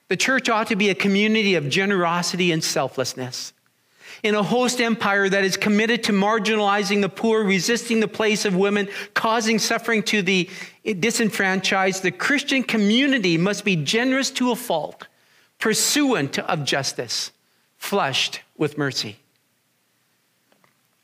the 0.09 0.17
church 0.17 0.49
ought 0.49 0.69
to 0.69 0.77
be 0.77 0.91
a 0.91 0.95
community 0.95 1.57
of 1.57 1.69
generosity 1.69 2.53
and 2.53 2.63
selflessness. 2.63 3.53
In 4.23 4.35
a 4.35 4.43
host 4.43 4.81
empire 4.81 5.29
that 5.29 5.45
is 5.45 5.57
committed 5.57 6.05
to 6.05 6.13
marginalizing 6.13 7.01
the 7.01 7.09
poor, 7.09 7.43
resisting 7.43 8.01
the 8.01 8.09
place 8.09 8.45
of 8.45 8.55
women, 8.55 8.89
causing 9.15 9.59
suffering 9.59 10.03
to 10.05 10.21
the 10.21 10.49
disenfranchised, 10.95 12.03
the 12.03 12.11
Christian 12.11 12.63
community 12.63 13.37
must 13.37 13.65
be 13.65 13.77
generous 13.77 14.31
to 14.33 14.51
a 14.51 14.57
fault, 14.57 15.07
pursuant 15.59 16.39
of 16.39 16.65
justice, 16.65 17.33
flushed 17.77 18.41
with 18.57 18.79
mercy. 18.79 19.17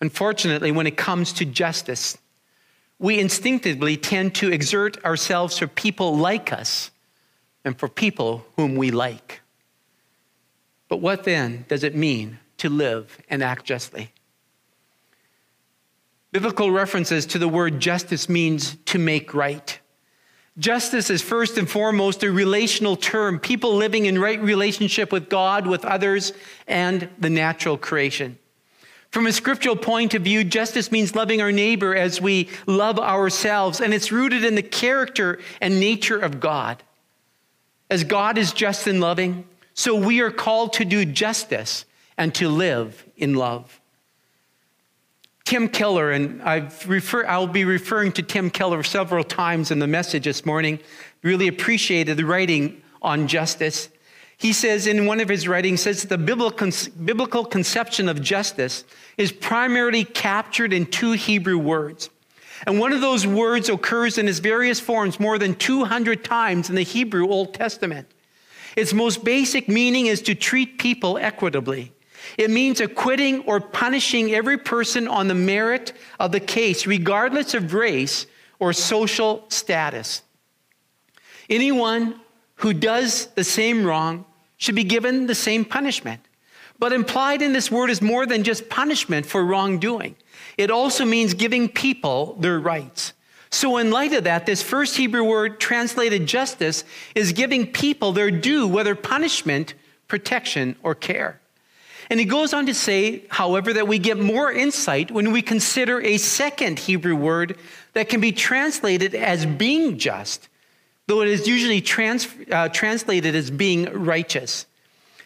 Unfortunately, 0.00 0.72
when 0.72 0.86
it 0.86 0.96
comes 0.96 1.32
to 1.34 1.44
justice, 1.44 2.18
we 2.98 3.18
instinctively 3.18 3.96
tend 3.96 4.34
to 4.36 4.52
exert 4.52 5.02
ourselves 5.04 5.58
for 5.58 5.66
people 5.66 6.16
like 6.16 6.52
us 6.52 6.90
and 7.64 7.78
for 7.78 7.88
people 7.88 8.46
whom 8.56 8.76
we 8.76 8.90
like. 8.90 9.40
But 10.88 10.98
what 10.98 11.24
then 11.24 11.64
does 11.68 11.82
it 11.82 11.94
mean 11.94 12.38
to 12.58 12.68
live 12.68 13.18
and 13.28 13.42
act 13.42 13.64
justly? 13.64 14.12
Biblical 16.36 16.70
references 16.70 17.24
to 17.24 17.38
the 17.38 17.48
word 17.48 17.80
justice 17.80 18.28
means 18.28 18.76
to 18.84 18.98
make 18.98 19.32
right. 19.32 19.80
Justice 20.58 21.08
is 21.08 21.22
first 21.22 21.56
and 21.56 21.66
foremost 21.66 22.22
a 22.22 22.30
relational 22.30 22.94
term, 22.94 23.38
people 23.38 23.74
living 23.74 24.04
in 24.04 24.18
right 24.18 24.38
relationship 24.42 25.12
with 25.12 25.30
God, 25.30 25.66
with 25.66 25.82
others, 25.86 26.34
and 26.66 27.08
the 27.18 27.30
natural 27.30 27.78
creation. 27.78 28.38
From 29.08 29.26
a 29.26 29.32
scriptural 29.32 29.76
point 29.76 30.12
of 30.12 30.20
view, 30.20 30.44
justice 30.44 30.92
means 30.92 31.16
loving 31.16 31.40
our 31.40 31.52
neighbor 31.52 31.96
as 31.96 32.20
we 32.20 32.50
love 32.66 32.98
ourselves, 32.98 33.80
and 33.80 33.94
it's 33.94 34.12
rooted 34.12 34.44
in 34.44 34.56
the 34.56 34.62
character 34.62 35.38
and 35.62 35.80
nature 35.80 36.18
of 36.18 36.38
God. 36.38 36.82
As 37.88 38.04
God 38.04 38.36
is 38.36 38.52
just 38.52 38.86
and 38.86 39.00
loving, 39.00 39.46
so 39.72 39.94
we 39.94 40.20
are 40.20 40.30
called 40.30 40.74
to 40.74 40.84
do 40.84 41.06
justice 41.06 41.86
and 42.18 42.34
to 42.34 42.50
live 42.50 43.06
in 43.16 43.32
love. 43.36 43.80
Tim 45.46 45.68
Keller, 45.68 46.10
and 46.10 46.42
I've 46.42 46.88
refer, 46.88 47.24
I'll 47.24 47.46
be 47.46 47.64
referring 47.64 48.10
to 48.12 48.22
Tim 48.22 48.50
Keller 48.50 48.82
several 48.82 49.22
times 49.22 49.70
in 49.70 49.78
the 49.78 49.86
message 49.86 50.24
this 50.24 50.44
morning, 50.44 50.80
really 51.22 51.46
appreciated 51.46 52.16
the 52.16 52.24
writing 52.24 52.82
on 53.00 53.28
justice. 53.28 53.88
He 54.38 54.52
says 54.52 54.88
in 54.88 55.06
one 55.06 55.20
of 55.20 55.28
his 55.28 55.46
writings, 55.46 55.82
says 55.82 56.02
the 56.02 56.18
biblical, 56.18 56.70
biblical 57.04 57.44
conception 57.44 58.08
of 58.08 58.20
justice 58.20 58.84
is 59.16 59.30
primarily 59.30 60.02
captured 60.02 60.72
in 60.72 60.84
two 60.84 61.12
Hebrew 61.12 61.58
words. 61.58 62.10
And 62.66 62.80
one 62.80 62.92
of 62.92 63.00
those 63.00 63.24
words 63.24 63.68
occurs 63.68 64.18
in 64.18 64.26
its 64.26 64.40
various 64.40 64.80
forms 64.80 65.20
more 65.20 65.38
than 65.38 65.54
200 65.54 66.24
times 66.24 66.70
in 66.70 66.74
the 66.74 66.82
Hebrew 66.82 67.28
Old 67.28 67.54
Testament. 67.54 68.08
Its 68.76 68.92
most 68.92 69.24
basic 69.24 69.68
meaning 69.68 70.06
is 70.06 70.22
to 70.22 70.34
treat 70.34 70.78
people 70.78 71.18
equitably. 71.18 71.92
It 72.38 72.50
means 72.50 72.80
acquitting 72.80 73.42
or 73.44 73.60
punishing 73.60 74.34
every 74.34 74.58
person 74.58 75.08
on 75.08 75.28
the 75.28 75.34
merit 75.34 75.92
of 76.18 76.32
the 76.32 76.40
case, 76.40 76.86
regardless 76.86 77.54
of 77.54 77.74
race 77.74 78.26
or 78.58 78.72
social 78.72 79.44
status. 79.48 80.22
Anyone 81.48 82.20
who 82.56 82.72
does 82.72 83.26
the 83.28 83.44
same 83.44 83.84
wrong 83.84 84.24
should 84.56 84.74
be 84.74 84.84
given 84.84 85.26
the 85.26 85.34
same 85.34 85.64
punishment. 85.64 86.20
But 86.78 86.92
implied 86.92 87.42
in 87.42 87.52
this 87.52 87.70
word 87.70 87.90
is 87.90 88.02
more 88.02 88.26
than 88.26 88.42
just 88.42 88.68
punishment 88.68 89.24
for 89.24 89.44
wrongdoing. 89.44 90.16
It 90.58 90.70
also 90.70 91.04
means 91.04 91.34
giving 91.34 91.68
people 91.68 92.36
their 92.38 92.58
rights. 92.58 93.12
So, 93.50 93.78
in 93.78 93.90
light 93.90 94.12
of 94.12 94.24
that, 94.24 94.44
this 94.44 94.62
first 94.62 94.96
Hebrew 94.96 95.24
word 95.24 95.60
translated 95.60 96.26
justice 96.26 96.84
is 97.14 97.32
giving 97.32 97.66
people 97.66 98.12
their 98.12 98.30
due, 98.30 98.66
whether 98.66 98.94
punishment, 98.94 99.74
protection, 100.08 100.76
or 100.82 100.94
care. 100.94 101.40
And 102.08 102.20
he 102.20 102.26
goes 102.26 102.54
on 102.54 102.66
to 102.66 102.74
say, 102.74 103.24
however, 103.28 103.72
that 103.72 103.88
we 103.88 103.98
get 103.98 104.18
more 104.18 104.52
insight 104.52 105.10
when 105.10 105.32
we 105.32 105.42
consider 105.42 106.00
a 106.00 106.18
second 106.18 106.78
Hebrew 106.78 107.16
word 107.16 107.58
that 107.94 108.08
can 108.08 108.20
be 108.20 108.32
translated 108.32 109.14
as 109.14 109.44
being 109.44 109.98
just, 109.98 110.48
though 111.06 111.22
it 111.22 111.28
is 111.28 111.48
usually 111.48 111.80
trans, 111.80 112.28
uh, 112.50 112.68
translated 112.68 113.34
as 113.34 113.50
being 113.50 113.86
righteous. 113.92 114.66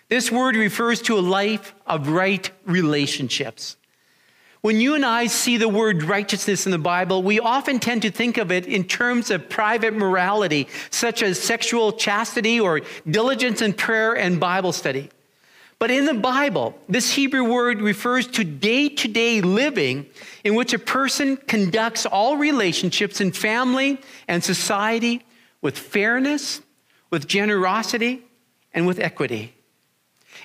This 0.09 0.31
word 0.31 0.57
refers 0.57 1.03
to 1.03 1.19
a 1.19 1.21
life 1.21 1.75
of 1.87 2.09
right 2.09 2.51
relationships. 2.65 3.77
When 4.63 4.81
you 4.81 4.95
and 4.95 5.07
I 5.07 5.27
see 5.27 5.57
the 5.57 5.69
word 5.69 6.03
righteousness 6.03 6.67
in 6.67 6.73
the 6.73 6.79
Bible, 6.79 7.23
we 7.23 7.41
often 7.41 7.79
tend 7.79 8.03
to 8.03 8.11
think 8.11 8.37
of 8.37 8.53
it 8.53 8.67
in 8.67 8.85
terms 8.85 9.31
of 9.31 9.49
private 9.49 9.95
morality, 9.95 10.69
such 10.91 11.23
as 11.23 11.41
sexual 11.41 11.93
chastity 11.93 12.61
or 12.61 12.83
diligence 13.09 13.63
in 13.63 13.73
prayer 13.73 14.15
and 14.15 14.39
Bible 14.39 14.73
study. 14.73 15.11
But 15.81 15.91
in 15.91 16.05
the 16.05 16.13
Bible, 16.13 16.79
this 16.91 17.11
Hebrew 17.11 17.43
word 17.43 17.81
refers 17.81 18.27
to 18.29 18.45
day 18.45 18.91
to 18.91 19.09
day 19.09 19.41
living 19.41 20.05
in 20.45 20.55
which 20.55 20.75
a 20.75 20.79
person 20.79 21.39
conducts 21.39 22.05
all 22.05 22.37
relationships 22.37 23.19
in 23.23 23.33
family 23.33 23.99
and 24.29 24.45
society 24.45 25.25
with 25.63 25.79
fairness, 25.79 26.61
with 27.09 27.27
generosity, 27.27 28.23
and 28.75 28.87
with 28.87 29.01
equity. 29.01 29.55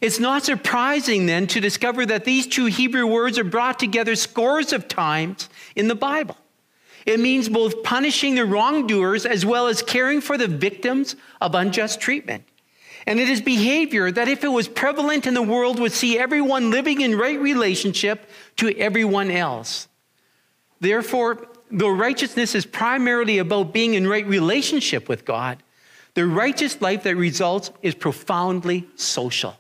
It's 0.02 0.22
not 0.22 0.46
surprising 0.46 1.26
then 1.26 1.48
to 1.48 1.60
discover 1.60 2.06
that 2.06 2.24
these 2.24 2.48
two 2.48 2.68
Hebrew 2.68 3.06
words 3.06 3.38
are 3.38 3.44
brought 3.44 3.78
together 3.78 4.16
scores 4.16 4.72
of 4.72 4.88
times 4.88 5.50
in 5.76 5.90
the 5.90 5.96
Bible. 5.96 6.38
It 7.06 7.20
means 7.20 7.50
both 7.50 7.84
punishing 7.84 8.36
the 8.36 8.46
wrongdoers 8.46 9.26
as 9.26 9.46
well 9.46 9.68
as 9.68 9.82
caring 9.82 10.22
for 10.22 10.38
the 10.38 10.48
victims 10.48 11.18
of 11.42 11.56
unjust 11.56 12.00
treatment. 12.00 12.46
And 13.08 13.20
it 13.20 13.30
is 13.30 13.42
behavior 13.42 14.12
that, 14.12 14.28
if 14.28 14.44
it 14.44 14.48
was 14.48 14.68
prevalent 14.68 15.28
in 15.28 15.34
the 15.34 15.42
world, 15.42 15.80
would 15.80 15.92
see 15.92 16.18
everyone 16.18 16.72
living 16.72 17.02
in 17.02 17.18
right 17.18 17.40
relationship 17.40 18.30
to 18.58 18.76
everyone 18.78 19.30
else. 19.30 19.88
Therefore, 20.80 21.48
though 21.70 21.90
righteousness 21.90 22.56
is 22.56 22.66
primarily 22.66 23.38
about 23.38 23.74
being 23.74 23.94
in 23.94 24.08
right 24.08 24.26
relationship 24.26 25.08
with 25.08 25.24
God, 25.24 25.62
the 26.16 26.26
righteous 26.26 26.82
life 26.82 27.04
that 27.04 27.16
results 27.16 27.72
is 27.82 27.94
profoundly 27.94 28.88
social 28.96 29.56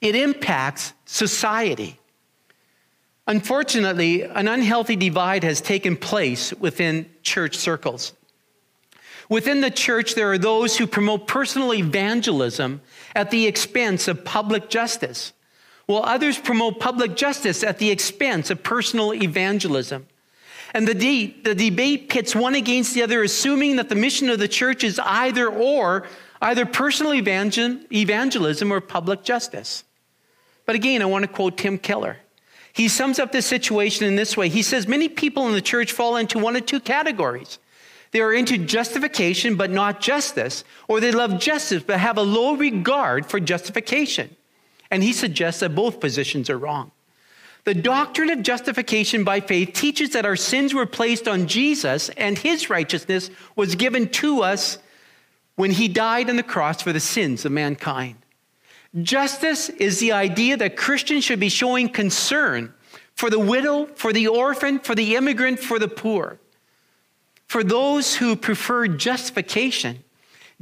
it 0.00 0.14
impacts 0.14 0.92
society. 1.04 1.98
Unfortunately, 3.26 4.22
an 4.22 4.46
unhealthy 4.46 4.96
divide 4.96 5.42
has 5.42 5.60
taken 5.60 5.96
place 5.96 6.52
within 6.54 7.10
church 7.22 7.56
circles. 7.56 8.12
Within 9.28 9.60
the 9.60 9.70
church, 9.70 10.14
there 10.14 10.30
are 10.30 10.38
those 10.38 10.76
who 10.76 10.86
promote 10.86 11.26
personal 11.26 11.74
evangelism 11.74 12.80
at 13.14 13.30
the 13.30 13.46
expense 13.46 14.06
of 14.08 14.24
public 14.24 14.68
justice, 14.68 15.32
while 15.86 16.02
others 16.04 16.38
promote 16.38 16.78
public 16.78 17.16
justice 17.16 17.64
at 17.64 17.78
the 17.78 17.90
expense 17.90 18.50
of 18.50 18.62
personal 18.62 19.12
evangelism. 19.12 20.06
And 20.74 20.86
the, 20.86 20.94
de- 20.94 21.40
the 21.42 21.54
debate 21.54 22.08
pits 22.08 22.34
one 22.34 22.54
against 22.54 22.94
the 22.94 23.02
other, 23.02 23.22
assuming 23.22 23.76
that 23.76 23.88
the 23.88 23.94
mission 23.94 24.28
of 24.30 24.38
the 24.38 24.48
church 24.48 24.84
is 24.84 25.00
either 25.00 25.48
or, 25.48 26.06
either 26.40 26.66
personal 26.66 27.14
evangel- 27.14 27.80
evangelism 27.92 28.72
or 28.72 28.80
public 28.80 29.24
justice. 29.24 29.84
But 30.66 30.74
again, 30.74 31.02
I 31.02 31.06
want 31.06 31.22
to 31.22 31.28
quote 31.28 31.56
Tim 31.56 31.78
Keller. 31.78 32.18
He 32.72 32.88
sums 32.88 33.18
up 33.18 33.32
this 33.32 33.46
situation 33.46 34.06
in 34.06 34.16
this 34.16 34.36
way. 34.36 34.50
He 34.50 34.62
says, 34.62 34.86
Many 34.86 35.08
people 35.08 35.46
in 35.46 35.54
the 35.54 35.62
church 35.62 35.92
fall 35.92 36.16
into 36.16 36.38
one 36.38 36.56
of 36.56 36.66
two 36.66 36.80
categories. 36.80 37.58
They 38.12 38.20
are 38.20 38.32
into 38.32 38.58
justification 38.58 39.56
but 39.56 39.70
not 39.70 40.00
justice, 40.00 40.64
or 40.88 41.00
they 41.00 41.12
love 41.12 41.40
justice 41.40 41.82
but 41.82 41.98
have 41.98 42.18
a 42.18 42.22
low 42.22 42.56
regard 42.56 43.26
for 43.26 43.40
justification. 43.40 44.34
And 44.90 45.02
he 45.02 45.12
suggests 45.12 45.60
that 45.60 45.74
both 45.74 46.00
positions 46.00 46.48
are 46.48 46.58
wrong. 46.58 46.92
The 47.64 47.74
doctrine 47.74 48.30
of 48.30 48.42
justification 48.42 49.24
by 49.24 49.40
faith 49.40 49.72
teaches 49.72 50.10
that 50.10 50.24
our 50.24 50.36
sins 50.36 50.72
were 50.72 50.86
placed 50.86 51.26
on 51.26 51.48
Jesus 51.48 52.08
and 52.10 52.38
his 52.38 52.70
righteousness 52.70 53.28
was 53.56 53.74
given 53.74 54.08
to 54.10 54.42
us 54.42 54.78
when 55.56 55.72
he 55.72 55.88
died 55.88 56.30
on 56.30 56.36
the 56.36 56.44
cross 56.44 56.80
for 56.80 56.92
the 56.92 57.00
sins 57.00 57.44
of 57.44 57.50
mankind. 57.50 58.16
Justice 59.02 59.68
is 59.68 59.98
the 59.98 60.12
idea 60.12 60.56
that 60.56 60.76
Christians 60.76 61.24
should 61.24 61.40
be 61.40 61.48
showing 61.48 61.88
concern 61.88 62.72
for 63.14 63.30
the 63.30 63.40
widow, 63.40 63.86
for 63.96 64.12
the 64.12 64.28
orphan, 64.28 64.78
for 64.78 64.94
the 64.94 65.16
immigrant, 65.16 65.58
for 65.58 65.78
the 65.78 65.88
poor. 65.88 66.38
For 67.46 67.62
those 67.62 68.16
who 68.16 68.36
prefer 68.36 68.88
justification, 68.88 70.02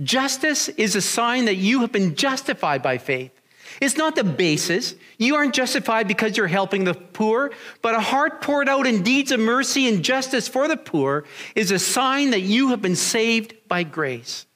justice 0.03 0.69
is 0.69 0.95
a 0.95 1.01
sign 1.01 1.47
that 1.47 1.57
you 1.57 1.81
have 1.81 1.93
been 1.93 2.15
justified 2.15 2.83
by 2.83 2.99
faith. 2.99 3.33
It's 3.81 3.97
not 3.97 4.15
the 4.15 4.25
basis. 4.25 4.95
You 5.19 5.35
aren't 5.35 5.55
justified 5.55 6.07
because 6.07 6.37
you're 6.37 6.47
helping 6.47 6.85
the 6.85 6.95
poor, 6.95 7.51
but 7.83 7.95
a 7.95 8.01
heart 8.01 8.41
poured 8.41 8.69
out 8.69 8.87
in 8.87 9.03
deeds 9.03 9.33
of 9.33 9.41
mercy 9.41 9.89
and 9.89 10.05
justice 10.05 10.47
for 10.47 10.69
the 10.69 10.77
poor 10.77 11.25
is 11.55 11.71
a 11.71 11.79
sign 11.79 12.31
that 12.31 12.43
you 12.43 12.69
have 12.69 12.83
been 12.83 12.97
saved 12.97 13.55
by 13.67 13.83
grace. 13.83 14.47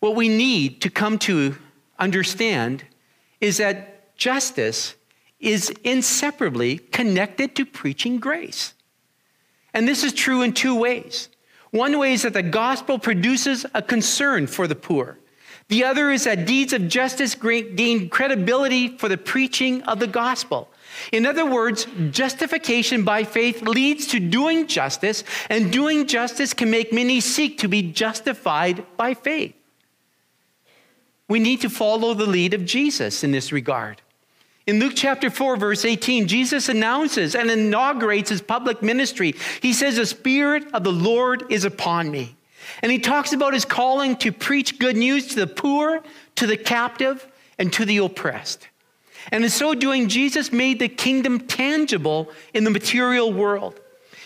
What 0.00 0.16
we 0.16 0.28
need 0.28 0.80
to 0.82 0.90
come 0.90 1.18
to 1.20 1.56
understand 1.98 2.84
is 3.40 3.58
that 3.58 4.16
justice 4.16 4.94
is 5.38 5.70
inseparably 5.84 6.78
connected 6.78 7.54
to 7.56 7.66
preaching 7.66 8.18
grace. 8.18 8.74
And 9.74 9.88
this 9.88 10.04
is 10.04 10.12
true 10.12 10.42
in 10.42 10.52
two 10.52 10.74
ways. 10.74 11.28
One 11.70 11.98
way 11.98 12.12
is 12.12 12.22
that 12.22 12.34
the 12.34 12.42
gospel 12.42 12.98
produces 12.98 13.64
a 13.74 13.80
concern 13.82 14.46
for 14.46 14.66
the 14.66 14.74
poor. 14.74 15.18
The 15.68 15.84
other 15.84 16.10
is 16.10 16.24
that 16.24 16.46
deeds 16.46 16.74
of 16.74 16.88
justice 16.88 17.34
gain 17.34 18.10
credibility 18.10 18.98
for 18.98 19.08
the 19.08 19.16
preaching 19.16 19.82
of 19.84 20.00
the 20.00 20.06
gospel. 20.06 20.68
In 21.12 21.24
other 21.24 21.46
words, 21.46 21.86
justification 22.10 23.04
by 23.04 23.24
faith 23.24 23.62
leads 23.62 24.06
to 24.08 24.20
doing 24.20 24.66
justice, 24.66 25.24
and 25.48 25.72
doing 25.72 26.06
justice 26.06 26.52
can 26.52 26.70
make 26.70 26.92
many 26.92 27.20
seek 27.20 27.56
to 27.58 27.68
be 27.68 27.90
justified 27.90 28.84
by 28.98 29.14
faith. 29.14 29.54
We 31.28 31.38
need 31.38 31.62
to 31.62 31.70
follow 31.70 32.12
the 32.12 32.26
lead 32.26 32.52
of 32.52 32.66
Jesus 32.66 33.24
in 33.24 33.32
this 33.32 33.50
regard. 33.52 34.01
In 34.66 34.78
Luke 34.78 34.92
chapter 34.94 35.28
4, 35.28 35.56
verse 35.56 35.84
18, 35.84 36.28
Jesus 36.28 36.68
announces 36.68 37.34
and 37.34 37.50
inaugurates 37.50 38.30
his 38.30 38.40
public 38.40 38.80
ministry. 38.80 39.34
He 39.60 39.72
says, 39.72 39.96
The 39.96 40.06
Spirit 40.06 40.72
of 40.72 40.84
the 40.84 40.92
Lord 40.92 41.44
is 41.50 41.64
upon 41.64 42.10
me. 42.10 42.36
And 42.80 42.92
he 42.92 43.00
talks 43.00 43.32
about 43.32 43.54
his 43.54 43.64
calling 43.64 44.16
to 44.18 44.30
preach 44.30 44.78
good 44.78 44.96
news 44.96 45.28
to 45.28 45.36
the 45.36 45.46
poor, 45.48 46.02
to 46.36 46.46
the 46.46 46.56
captive, 46.56 47.26
and 47.58 47.72
to 47.72 47.84
the 47.84 47.98
oppressed. 47.98 48.68
And 49.30 49.44
in 49.44 49.50
so 49.50 49.74
doing, 49.74 50.08
Jesus 50.08 50.52
made 50.52 50.78
the 50.78 50.88
kingdom 50.88 51.40
tangible 51.40 52.30
in 52.54 52.64
the 52.64 52.70
material 52.70 53.32
world. 53.32 53.80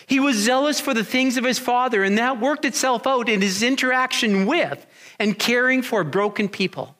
He 0.05 0.19
was 0.19 0.37
zealous 0.37 0.79
for 0.79 0.93
the 0.93 1.03
things 1.03 1.37
of 1.37 1.43
his 1.43 1.59
Father, 1.59 2.03
and 2.03 2.17
that 2.17 2.39
worked 2.39 2.63
itself 2.63 3.05
out 3.05 3.27
in 3.27 3.41
his 3.41 3.61
interaction 3.61 4.45
with 4.45 4.85
and 5.19 5.37
caring 5.37 5.81
for 5.81 6.03
broken 6.03 6.47
people. 6.47 6.95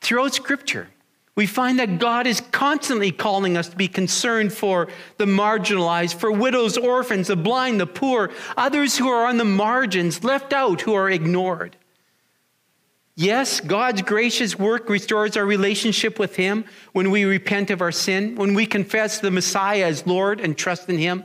Throughout 0.00 0.32
Scripture, 0.32 0.88
we 1.40 1.46
find 1.46 1.78
that 1.78 1.98
God 1.98 2.26
is 2.26 2.42
constantly 2.52 3.10
calling 3.10 3.56
us 3.56 3.70
to 3.70 3.76
be 3.76 3.88
concerned 3.88 4.52
for 4.52 4.88
the 5.16 5.24
marginalized, 5.24 6.16
for 6.16 6.30
widows, 6.30 6.76
orphans, 6.76 7.28
the 7.28 7.36
blind, 7.36 7.80
the 7.80 7.86
poor, 7.86 8.30
others 8.58 8.98
who 8.98 9.08
are 9.08 9.24
on 9.24 9.38
the 9.38 9.44
margins, 9.46 10.22
left 10.22 10.52
out, 10.52 10.82
who 10.82 10.92
are 10.92 11.08
ignored. 11.08 11.78
Yes, 13.16 13.58
God's 13.58 14.02
gracious 14.02 14.58
work 14.58 14.90
restores 14.90 15.34
our 15.34 15.46
relationship 15.46 16.18
with 16.18 16.36
Him 16.36 16.66
when 16.92 17.10
we 17.10 17.24
repent 17.24 17.70
of 17.70 17.80
our 17.80 17.90
sin, 17.90 18.36
when 18.36 18.52
we 18.52 18.66
confess 18.66 19.18
the 19.18 19.30
Messiah 19.30 19.86
as 19.86 20.06
Lord 20.06 20.42
and 20.42 20.58
trust 20.58 20.90
in 20.90 20.98
Him. 20.98 21.24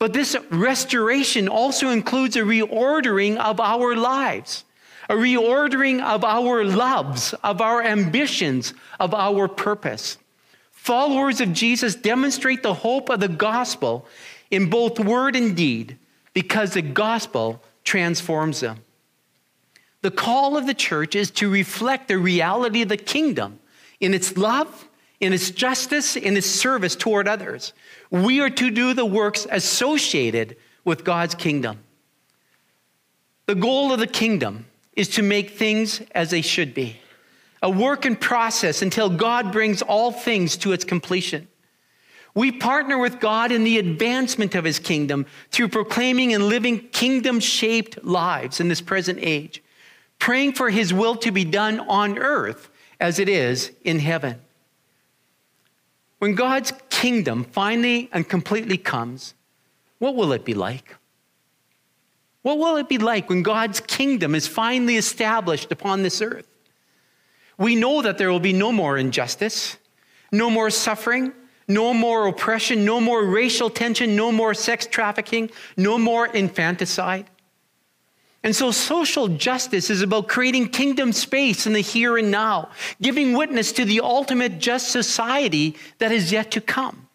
But 0.00 0.14
this 0.14 0.34
restoration 0.50 1.46
also 1.46 1.90
includes 1.90 2.34
a 2.34 2.40
reordering 2.40 3.36
of 3.36 3.60
our 3.60 3.94
lives 3.94 4.64
a 5.08 5.14
reordering 5.14 6.02
of 6.02 6.24
our 6.24 6.64
loves, 6.64 7.32
of 7.42 7.60
our 7.60 7.82
ambitions, 7.82 8.74
of 9.00 9.14
our 9.14 9.48
purpose. 9.48 10.18
Followers 10.70 11.40
of 11.40 11.52
Jesus 11.52 11.94
demonstrate 11.94 12.62
the 12.62 12.74
hope 12.74 13.08
of 13.08 13.20
the 13.20 13.28
gospel 13.28 14.06
in 14.50 14.70
both 14.70 14.98
word 14.98 15.36
and 15.36 15.56
deed 15.56 15.98
because 16.34 16.74
the 16.74 16.82
gospel 16.82 17.62
transforms 17.84 18.60
them. 18.60 18.78
The 20.02 20.10
call 20.10 20.56
of 20.56 20.66
the 20.66 20.74
church 20.74 21.16
is 21.16 21.30
to 21.32 21.50
reflect 21.50 22.08
the 22.08 22.18
reality 22.18 22.82
of 22.82 22.88
the 22.88 22.96
kingdom 22.96 23.58
in 24.00 24.14
its 24.14 24.36
love, 24.36 24.88
in 25.20 25.32
its 25.32 25.50
justice, 25.50 26.16
in 26.16 26.36
its 26.36 26.46
service 26.46 26.94
toward 26.94 27.26
others. 27.26 27.72
We 28.10 28.40
are 28.40 28.50
to 28.50 28.70
do 28.70 28.94
the 28.94 29.06
works 29.06 29.46
associated 29.50 30.56
with 30.84 31.04
God's 31.04 31.34
kingdom. 31.34 31.80
The 33.46 33.56
goal 33.56 33.92
of 33.92 33.98
the 33.98 34.06
kingdom 34.06 34.66
is 34.98 35.08
to 35.08 35.22
make 35.22 35.50
things 35.50 36.02
as 36.10 36.30
they 36.30 36.42
should 36.42 36.74
be, 36.74 37.00
a 37.62 37.70
work 37.70 38.04
in 38.04 38.16
process 38.16 38.82
until 38.82 39.08
God 39.08 39.52
brings 39.52 39.80
all 39.80 40.10
things 40.10 40.56
to 40.56 40.72
its 40.72 40.84
completion. 40.84 41.46
We 42.34 42.50
partner 42.50 42.98
with 42.98 43.20
God 43.20 43.52
in 43.52 43.62
the 43.62 43.78
advancement 43.78 44.56
of 44.56 44.64
his 44.64 44.80
kingdom 44.80 45.24
through 45.52 45.68
proclaiming 45.68 46.34
and 46.34 46.48
living 46.48 46.80
kingdom 46.88 47.38
shaped 47.38 48.04
lives 48.04 48.58
in 48.58 48.66
this 48.66 48.80
present 48.80 49.20
age, 49.22 49.62
praying 50.18 50.54
for 50.54 50.68
his 50.68 50.92
will 50.92 51.14
to 51.14 51.30
be 51.30 51.44
done 51.44 51.78
on 51.78 52.18
earth 52.18 52.68
as 52.98 53.20
it 53.20 53.28
is 53.28 53.70
in 53.84 54.00
heaven. 54.00 54.40
When 56.18 56.34
God's 56.34 56.72
kingdom 56.90 57.44
finally 57.44 58.10
and 58.12 58.28
completely 58.28 58.78
comes, 58.78 59.34
what 60.00 60.16
will 60.16 60.32
it 60.32 60.44
be 60.44 60.54
like? 60.54 60.96
What 62.48 62.58
will 62.60 62.76
it 62.78 62.88
be 62.88 62.96
like 62.96 63.28
when 63.28 63.42
God's 63.42 63.78
kingdom 63.78 64.34
is 64.34 64.48
finally 64.48 64.96
established 64.96 65.70
upon 65.70 66.02
this 66.02 66.22
earth? 66.22 66.48
We 67.58 67.74
know 67.74 68.00
that 68.00 68.16
there 68.16 68.32
will 68.32 68.40
be 68.40 68.54
no 68.54 68.72
more 68.72 68.96
injustice, 68.96 69.76
no 70.32 70.48
more 70.48 70.70
suffering, 70.70 71.34
no 71.68 71.92
more 71.92 72.26
oppression, 72.26 72.86
no 72.86 73.02
more 73.02 73.22
racial 73.22 73.68
tension, 73.68 74.16
no 74.16 74.32
more 74.32 74.54
sex 74.54 74.86
trafficking, 74.86 75.50
no 75.76 75.98
more 75.98 76.26
infanticide. 76.26 77.26
And 78.42 78.56
so, 78.56 78.70
social 78.70 79.28
justice 79.28 79.90
is 79.90 80.00
about 80.00 80.28
creating 80.28 80.70
kingdom 80.70 81.12
space 81.12 81.66
in 81.66 81.74
the 81.74 81.80
here 81.82 82.16
and 82.16 82.30
now, 82.30 82.70
giving 83.02 83.34
witness 83.34 83.72
to 83.72 83.84
the 83.84 84.00
ultimate 84.00 84.58
just 84.58 84.88
society 84.88 85.76
that 85.98 86.12
is 86.12 86.32
yet 86.32 86.50
to 86.52 86.62
come. 86.62 87.08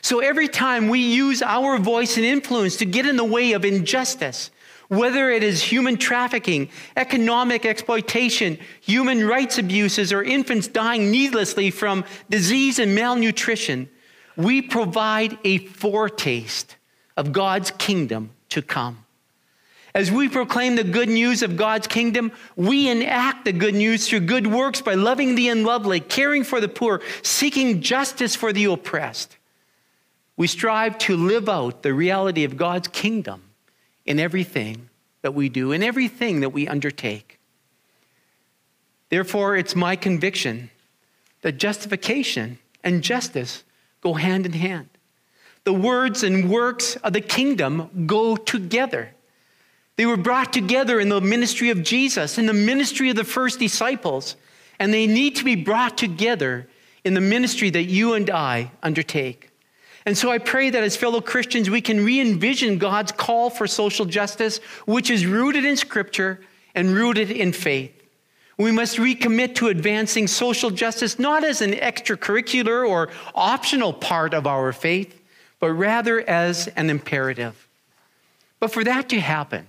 So, 0.00 0.18
every 0.18 0.48
time 0.48 0.88
we 0.88 0.98
use 0.98 1.40
our 1.40 1.78
voice 1.78 2.16
and 2.16 2.26
influence 2.26 2.78
to 2.78 2.84
get 2.84 3.06
in 3.06 3.14
the 3.14 3.22
way 3.22 3.52
of 3.52 3.64
injustice, 3.64 4.50
whether 4.92 5.30
it 5.30 5.42
is 5.42 5.62
human 5.62 5.96
trafficking, 5.96 6.68
economic 6.98 7.64
exploitation, 7.64 8.58
human 8.82 9.26
rights 9.26 9.56
abuses, 9.56 10.12
or 10.12 10.22
infants 10.22 10.68
dying 10.68 11.10
needlessly 11.10 11.70
from 11.70 12.04
disease 12.28 12.78
and 12.78 12.94
malnutrition, 12.94 13.88
we 14.36 14.60
provide 14.60 15.38
a 15.44 15.56
foretaste 15.56 16.76
of 17.16 17.32
God's 17.32 17.70
kingdom 17.70 18.32
to 18.50 18.60
come. 18.60 19.06
As 19.94 20.12
we 20.12 20.28
proclaim 20.28 20.76
the 20.76 20.84
good 20.84 21.08
news 21.08 21.42
of 21.42 21.56
God's 21.56 21.86
kingdom, 21.86 22.30
we 22.54 22.90
enact 22.90 23.46
the 23.46 23.52
good 23.54 23.74
news 23.74 24.06
through 24.06 24.20
good 24.20 24.46
works 24.46 24.82
by 24.82 24.92
loving 24.92 25.36
the 25.36 25.48
unlovely, 25.48 26.00
caring 26.00 26.44
for 26.44 26.60
the 26.60 26.68
poor, 26.68 27.00
seeking 27.22 27.80
justice 27.80 28.36
for 28.36 28.52
the 28.52 28.66
oppressed. 28.66 29.38
We 30.36 30.48
strive 30.48 30.98
to 30.98 31.16
live 31.16 31.48
out 31.48 31.82
the 31.82 31.94
reality 31.94 32.44
of 32.44 32.58
God's 32.58 32.88
kingdom 32.88 33.44
in 34.04 34.18
everything 34.18 34.88
that 35.22 35.34
we 35.34 35.48
do, 35.48 35.72
in 35.72 35.82
everything 35.82 36.40
that 36.40 36.50
we 36.50 36.66
undertake. 36.66 37.38
Therefore, 39.08 39.56
it's 39.56 39.76
my 39.76 39.96
conviction 39.96 40.70
that 41.42 41.58
justification 41.58 42.58
and 42.82 43.02
justice 43.02 43.62
go 44.00 44.14
hand 44.14 44.46
in 44.46 44.52
hand. 44.52 44.88
The 45.64 45.72
words 45.72 46.22
and 46.22 46.50
works 46.50 46.96
of 46.96 47.12
the 47.12 47.20
kingdom 47.20 48.06
go 48.06 48.36
together. 48.36 49.14
They 49.96 50.06
were 50.06 50.16
brought 50.16 50.52
together 50.52 50.98
in 50.98 51.08
the 51.08 51.20
ministry 51.20 51.70
of 51.70 51.82
Jesus, 51.84 52.38
in 52.38 52.46
the 52.46 52.52
ministry 52.52 53.10
of 53.10 53.16
the 53.16 53.24
first 53.24 53.60
disciples, 53.60 54.36
and 54.78 54.92
they 54.92 55.06
need 55.06 55.36
to 55.36 55.44
be 55.44 55.54
brought 55.54 55.96
together 55.96 56.66
in 57.04 57.14
the 57.14 57.20
ministry 57.20 57.70
that 57.70 57.84
you 57.84 58.14
and 58.14 58.28
I 58.30 58.72
undertake. 58.82 59.51
And 60.04 60.18
so 60.18 60.30
I 60.30 60.38
pray 60.38 60.70
that 60.70 60.82
as 60.82 60.96
fellow 60.96 61.20
Christians, 61.20 61.70
we 61.70 61.80
can 61.80 62.04
re 62.04 62.20
envision 62.20 62.78
God's 62.78 63.12
call 63.12 63.50
for 63.50 63.66
social 63.66 64.04
justice, 64.04 64.58
which 64.86 65.10
is 65.10 65.26
rooted 65.26 65.64
in 65.64 65.76
Scripture 65.76 66.40
and 66.74 66.90
rooted 66.90 67.30
in 67.30 67.52
faith. 67.52 67.92
We 68.58 68.72
must 68.72 68.98
recommit 68.98 69.54
to 69.56 69.68
advancing 69.68 70.26
social 70.26 70.70
justice 70.70 71.18
not 71.18 71.44
as 71.44 71.62
an 71.62 71.72
extracurricular 71.72 72.88
or 72.88 73.08
optional 73.34 73.92
part 73.92 74.34
of 74.34 74.46
our 74.46 74.72
faith, 74.72 75.20
but 75.58 75.72
rather 75.72 76.20
as 76.28 76.68
an 76.68 76.90
imperative. 76.90 77.68
But 78.60 78.72
for 78.72 78.84
that 78.84 79.08
to 79.08 79.20
happen, 79.20 79.66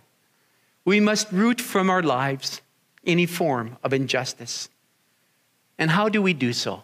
we 0.86 1.00
must 1.00 1.32
root 1.32 1.62
from 1.62 1.89
our 1.89 2.04
lives 2.04 2.62
any 3.06 3.26
form 3.26 3.78
of 3.84 3.93
injustice. 3.93 4.69
And 5.78 5.91
how 5.91 6.10
do 6.10 6.22
we 6.22 6.34
do 6.34 6.54
so? 6.54 6.84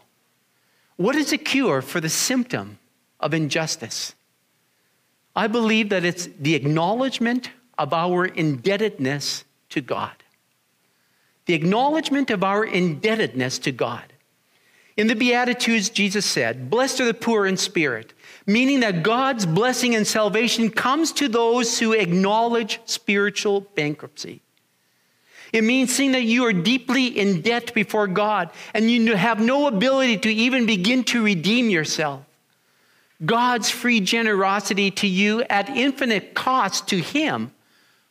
What 0.96 1.16
is 1.16 1.30
the 1.30 1.38
cure 1.38 1.82
for 1.82 2.02
the 2.02 2.10
symptom 2.10 2.79
of 3.20 3.34
injustice. 3.34 4.16
I 5.36 5.48
believe 5.48 5.90
that 5.90 6.06
it's 6.06 6.28
the 6.40 6.56
acknowledgement 6.56 7.52
of 7.78 7.94
our 7.94 8.26
indebtedness 8.26 9.46
to 9.70 9.82
God. 9.82 10.12
the 11.46 11.56
acknowledgement 11.56 12.30
of 12.30 12.44
our 12.44 12.64
indebtedness 12.64 13.58
to 13.58 13.72
God. 13.72 14.14
In 14.96 15.08
the 15.08 15.16
Beatitudes, 15.16 15.90
Jesus 15.90 16.24
said, 16.24 16.70
Blessed 16.70 17.02
are 17.02 17.06
the 17.06 17.14
poor 17.14 17.48
in 17.48 17.58
spirit, 17.58 18.14
meaning 18.46 18.82
that 18.82 19.02
God's 19.02 19.48
blessing 19.48 19.96
and 19.96 20.06
salvation 20.06 20.70
comes 20.70 21.12
to 21.14 21.28
those 21.28 21.80
who 21.80 21.94
acknowledge 21.94 22.80
spiritual 22.86 23.62
bankruptcy. 23.62 24.42
It 25.52 25.64
means 25.64 25.96
seeing 25.96 26.12
that 26.12 26.22
you 26.22 26.46
are 26.46 26.54
deeply 26.54 27.08
in 27.08 27.42
debt 27.42 27.74
before 27.74 28.06
God 28.06 28.52
and 28.76 28.92
you 28.92 29.16
have 29.16 29.40
no 29.40 29.66
ability 29.66 30.18
to 30.18 30.30
even 30.32 30.68
begin 30.68 31.04
to 31.06 31.24
redeem 31.24 31.72
yourself. 31.72 32.24
God's 33.26 33.70
free 33.70 34.00
generosity 34.00 34.92
to 34.92 35.08
you 35.08 35.44
at 35.50 35.70
infinite 35.70 36.34
cost 36.34 36.88
to 36.90 36.98
Him 36.98 37.52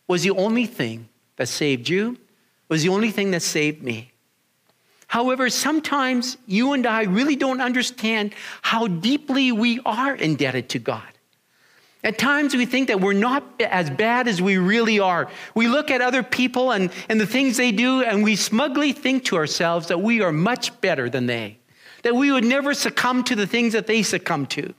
was 0.06 0.22
the 0.22 0.30
only 0.30 0.66
thing 0.66 1.08
that 1.36 1.48
saved 1.48 1.88
you, 1.88 2.18
was 2.68 2.82
the 2.82 2.90
only 2.90 3.10
thing 3.10 3.30
that 3.30 3.42
saved 3.42 3.82
me. 3.82 4.12
However, 5.06 5.48
sometimes 5.48 6.36
you 6.46 6.74
and 6.74 6.86
I 6.86 7.04
really 7.04 7.36
don't 7.36 7.62
understand 7.62 8.34
how 8.60 8.86
deeply 8.86 9.52
we 9.52 9.80
are 9.86 10.14
indebted 10.14 10.68
to 10.70 10.78
God. 10.78 11.02
At 12.04 12.18
times 12.18 12.54
we 12.54 12.66
think 12.66 12.88
that 12.88 13.00
we're 13.00 13.14
not 13.14 13.42
as 13.60 13.90
bad 13.90 14.28
as 14.28 14.40
we 14.40 14.58
really 14.58 15.00
are. 15.00 15.28
We 15.54 15.66
look 15.66 15.90
at 15.90 16.00
other 16.00 16.22
people 16.22 16.72
and, 16.72 16.90
and 17.08 17.20
the 17.20 17.26
things 17.26 17.56
they 17.56 17.72
do, 17.72 18.02
and 18.02 18.22
we 18.22 18.36
smugly 18.36 18.92
think 18.92 19.24
to 19.24 19.36
ourselves 19.36 19.88
that 19.88 20.00
we 20.00 20.20
are 20.20 20.30
much 20.30 20.78
better 20.80 21.08
than 21.08 21.26
they, 21.26 21.58
that 22.02 22.14
we 22.14 22.30
would 22.30 22.44
never 22.44 22.74
succumb 22.74 23.24
to 23.24 23.34
the 23.34 23.46
things 23.46 23.72
that 23.72 23.86
they 23.86 24.02
succumb 24.02 24.46
to. 24.46 24.74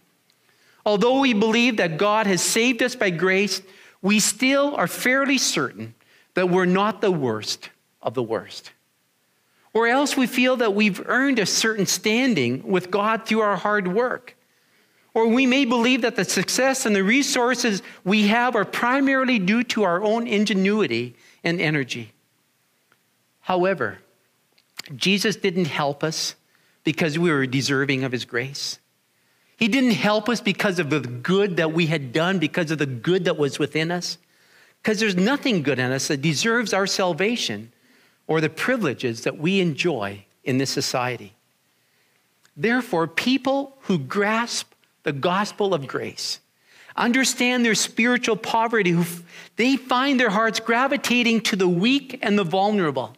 Although 0.85 1.19
we 1.19 1.33
believe 1.33 1.77
that 1.77 1.97
God 1.97 2.27
has 2.27 2.41
saved 2.41 2.81
us 2.81 2.95
by 2.95 3.09
grace, 3.09 3.61
we 4.01 4.19
still 4.19 4.75
are 4.75 4.87
fairly 4.87 5.37
certain 5.37 5.93
that 6.33 6.49
we're 6.49 6.65
not 6.65 7.01
the 7.01 7.11
worst 7.11 7.69
of 8.01 8.13
the 8.13 8.23
worst. 8.23 8.71
Or 9.73 9.87
else 9.87 10.17
we 10.17 10.25
feel 10.25 10.57
that 10.57 10.73
we've 10.73 11.01
earned 11.07 11.39
a 11.39 11.45
certain 11.45 11.85
standing 11.85 12.63
with 12.67 12.89
God 12.89 13.25
through 13.25 13.41
our 13.41 13.57
hard 13.57 13.87
work. 13.87 14.35
Or 15.13 15.27
we 15.27 15.45
may 15.45 15.65
believe 15.65 16.01
that 16.01 16.15
the 16.15 16.25
success 16.25 16.85
and 16.85 16.95
the 16.95 17.03
resources 17.03 17.81
we 18.03 18.27
have 18.27 18.55
are 18.55 18.65
primarily 18.65 19.37
due 19.39 19.63
to 19.65 19.83
our 19.83 20.01
own 20.03 20.27
ingenuity 20.27 21.15
and 21.43 21.59
energy. 21.59 22.13
However, 23.41 23.99
Jesus 24.95 25.35
didn't 25.35 25.65
help 25.65 26.03
us 26.03 26.35
because 26.83 27.19
we 27.19 27.31
were 27.31 27.45
deserving 27.45 28.03
of 28.03 28.11
his 28.11 28.25
grace. 28.25 28.79
He 29.59 29.67
didn't 29.67 29.91
help 29.91 30.29
us 30.29 30.39
because 30.39 30.79
of 30.79 30.89
the 30.89 31.01
good 31.01 31.57
that 31.57 31.73
we 31.73 31.87
had 31.87 32.13
done, 32.13 32.39
because 32.39 32.71
of 32.71 32.77
the 32.77 32.85
good 32.85 33.25
that 33.25 33.37
was 33.37 33.59
within 33.59 33.91
us. 33.91 34.17
Because 34.81 35.01
there's 35.01 35.17
nothing 35.17 35.63
good 35.63 35.79
in 35.79 35.91
us 35.91 36.07
that 36.07 36.21
deserves 36.21 36.73
our 36.73 36.87
salvation 36.87 37.73
or 38.25 38.39
the 38.39 38.49
privileges 38.49 39.23
that 39.23 39.37
we 39.37 39.59
enjoy 39.59 40.23
in 40.45 40.59
this 40.59 40.69
society. 40.69 41.33
Therefore, 42.55 43.05
people 43.05 43.75
who 43.81 43.99
grasp 43.99 44.71
the 45.03 45.11
gospel 45.11 45.73
of 45.73 45.87
grace, 45.87 46.39
understand 46.95 47.65
their 47.65 47.75
spiritual 47.75 48.37
poverty, 48.37 48.97
they 49.57 49.75
find 49.75 50.17
their 50.17 50.29
hearts 50.29 50.61
gravitating 50.61 51.41
to 51.41 51.57
the 51.57 51.67
weak 51.67 52.17
and 52.21 52.39
the 52.39 52.45
vulnerable. 52.45 53.13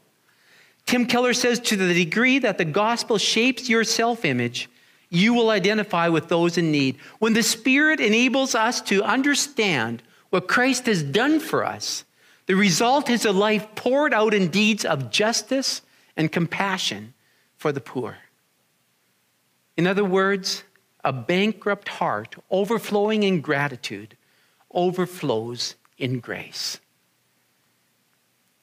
Tim 0.87 1.05
Keller 1.05 1.35
says 1.35 1.59
to 1.59 1.75
the 1.75 1.93
degree 1.93 2.39
that 2.39 2.57
the 2.57 2.65
gospel 2.65 3.19
shapes 3.19 3.69
your 3.69 3.83
self 3.83 4.25
image, 4.25 4.69
you 5.11 5.33
will 5.33 5.49
identify 5.49 6.07
with 6.07 6.29
those 6.29 6.57
in 6.57 6.71
need. 6.71 6.97
When 7.19 7.33
the 7.33 7.43
Spirit 7.43 7.99
enables 7.99 8.55
us 8.55 8.81
to 8.83 9.03
understand 9.03 10.01
what 10.29 10.47
Christ 10.47 10.85
has 10.87 11.03
done 11.03 11.41
for 11.41 11.65
us, 11.65 12.05
the 12.47 12.55
result 12.55 13.09
is 13.09 13.25
a 13.25 13.33
life 13.33 13.67
poured 13.75 14.13
out 14.13 14.33
in 14.33 14.47
deeds 14.47 14.85
of 14.85 15.11
justice 15.11 15.81
and 16.15 16.31
compassion 16.31 17.13
for 17.57 17.73
the 17.73 17.81
poor. 17.81 18.17
In 19.75 19.85
other 19.85 20.05
words, 20.05 20.63
a 21.03 21.11
bankrupt 21.11 21.89
heart 21.89 22.35
overflowing 22.49 23.23
in 23.23 23.41
gratitude 23.41 24.15
overflows 24.71 25.75
in 25.97 26.19
grace. 26.19 26.79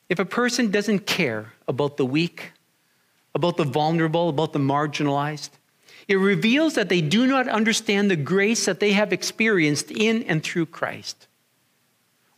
If 0.09 0.19
a 0.19 0.25
person 0.25 0.71
doesn't 0.71 1.01
care 1.01 1.53
about 1.67 1.99
the 1.99 2.07
weak, 2.07 2.53
about 3.35 3.59
the 3.59 3.65
vulnerable, 3.65 4.31
about 4.31 4.55
the 4.55 4.59
marginalized, 4.59 5.51
it 6.09 6.16
reveals 6.16 6.75
that 6.75 6.88
they 6.88 7.01
do 7.01 7.27
not 7.27 7.47
understand 7.49 8.11
the 8.11 8.16
grace 8.16 8.64
that 8.64 8.81
they 8.81 8.92
have 8.92 9.12
experienced 9.12 9.90
in 9.90 10.23
and 10.25 10.42
through 10.42 10.66
Christ. 10.66 11.29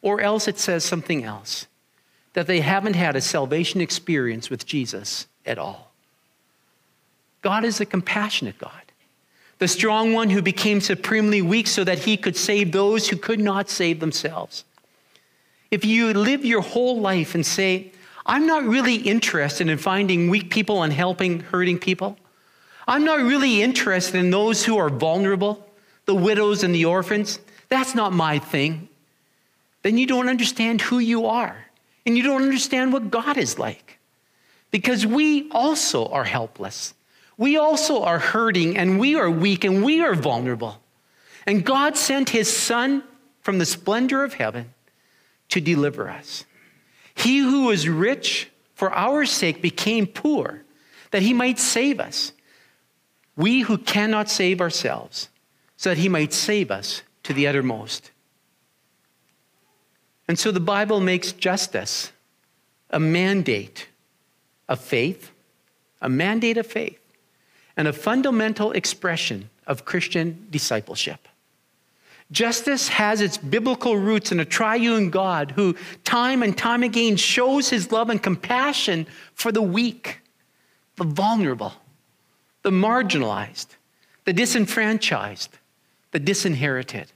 Or 0.02 0.20
else 0.20 0.48
it 0.48 0.58
says 0.58 0.84
something 0.84 1.24
else 1.24 1.66
that 2.32 2.46
they 2.46 2.60
haven't 2.60 2.94
had 2.94 3.16
a 3.16 3.20
salvation 3.20 3.80
experience 3.80 4.50
with 4.50 4.66
Jesus 4.66 5.26
at 5.46 5.58
all. 5.58 5.92
God 7.42 7.64
is 7.64 7.80
a 7.80 7.86
compassionate 7.86 8.58
God 8.58 8.90
the 9.60 9.68
strong 9.68 10.14
one 10.14 10.30
who 10.30 10.40
became 10.42 10.80
supremely 10.80 11.42
weak 11.42 11.66
so 11.66 11.84
that 11.84 12.00
he 12.00 12.16
could 12.16 12.36
save 12.36 12.72
those 12.72 13.08
who 13.08 13.16
could 13.16 13.38
not 13.38 13.68
save 13.68 14.00
themselves. 14.00 14.64
If 15.70 15.84
you 15.84 16.14
live 16.14 16.44
your 16.46 16.62
whole 16.62 16.98
life 16.98 17.34
and 17.34 17.44
say, 17.44 17.92
I'm 18.24 18.46
not 18.46 18.64
really 18.64 18.96
interested 18.96 19.68
in 19.68 19.76
finding 19.76 20.30
weak 20.30 20.50
people 20.50 20.82
and 20.82 20.92
helping 20.92 21.40
hurting 21.40 21.78
people, 21.78 22.16
I'm 22.90 23.04
not 23.04 23.20
really 23.20 23.62
interested 23.62 24.18
in 24.18 24.32
those 24.32 24.64
who 24.64 24.76
are 24.76 24.90
vulnerable, 24.90 25.64
the 26.06 26.14
widows 26.14 26.64
and 26.64 26.74
the 26.74 26.86
orphans, 26.86 27.38
that's 27.68 27.94
not 27.94 28.12
my 28.12 28.40
thing, 28.40 28.88
then 29.82 29.96
you 29.96 30.08
don't 30.08 30.28
understand 30.28 30.80
who 30.80 30.98
you 30.98 31.26
are 31.26 31.56
and 32.04 32.16
you 32.16 32.24
don't 32.24 32.42
understand 32.42 32.92
what 32.92 33.12
God 33.12 33.36
is 33.36 33.60
like. 33.60 34.00
Because 34.72 35.06
we 35.06 35.48
also 35.52 36.06
are 36.06 36.24
helpless. 36.24 36.92
We 37.38 37.56
also 37.56 38.02
are 38.02 38.18
hurting 38.18 38.76
and 38.76 38.98
we 38.98 39.14
are 39.14 39.30
weak 39.30 39.62
and 39.62 39.84
we 39.84 40.00
are 40.00 40.16
vulnerable. 40.16 40.82
And 41.46 41.64
God 41.64 41.96
sent 41.96 42.30
his 42.30 42.54
Son 42.54 43.04
from 43.40 43.58
the 43.58 43.66
splendor 43.66 44.24
of 44.24 44.34
heaven 44.34 44.74
to 45.50 45.60
deliver 45.60 46.10
us. 46.10 46.44
He 47.14 47.38
who 47.38 47.66
was 47.66 47.88
rich 47.88 48.50
for 48.74 48.92
our 48.92 49.24
sake 49.26 49.62
became 49.62 50.08
poor, 50.08 50.62
that 51.12 51.22
he 51.22 51.32
might 51.32 51.60
save 51.60 52.00
us. 52.00 52.32
We 53.40 53.60
who 53.60 53.78
cannot 53.78 54.28
save 54.28 54.60
ourselves, 54.60 55.30
so 55.76 55.88
that 55.88 55.98
he 55.98 56.10
might 56.10 56.34
save 56.34 56.70
us 56.70 57.02
to 57.22 57.32
the 57.32 57.46
uttermost. 57.46 58.10
And 60.28 60.38
so 60.38 60.50
the 60.50 60.60
Bible 60.60 61.00
makes 61.00 61.32
justice 61.32 62.12
a 62.90 63.00
mandate 63.00 63.88
of 64.68 64.78
faith, 64.78 65.30
a 66.02 66.08
mandate 66.08 66.58
of 66.58 66.66
faith 66.66 67.00
and 67.76 67.88
a 67.88 67.94
fundamental 67.94 68.72
expression 68.72 69.48
of 69.66 69.86
Christian 69.86 70.46
discipleship. 70.50 71.26
Justice 72.30 72.88
has 72.88 73.22
its 73.22 73.38
biblical 73.38 73.96
roots 73.96 74.32
in 74.32 74.38
a 74.38 74.44
triune 74.44 75.08
God 75.08 75.52
who, 75.52 75.74
time 76.04 76.42
and 76.42 76.56
time 76.56 76.82
again, 76.82 77.16
shows 77.16 77.70
his 77.70 77.90
love 77.90 78.10
and 78.10 78.22
compassion 78.22 79.06
for 79.34 79.50
the 79.50 79.62
weak, 79.62 80.20
the 80.96 81.04
vulnerable, 81.04 81.72
the 82.62 82.70
marginalized, 82.70 83.68
the 84.24 84.32
disenfranchised, 84.32 85.58
the 86.12 86.18
disinherited. 86.18 87.12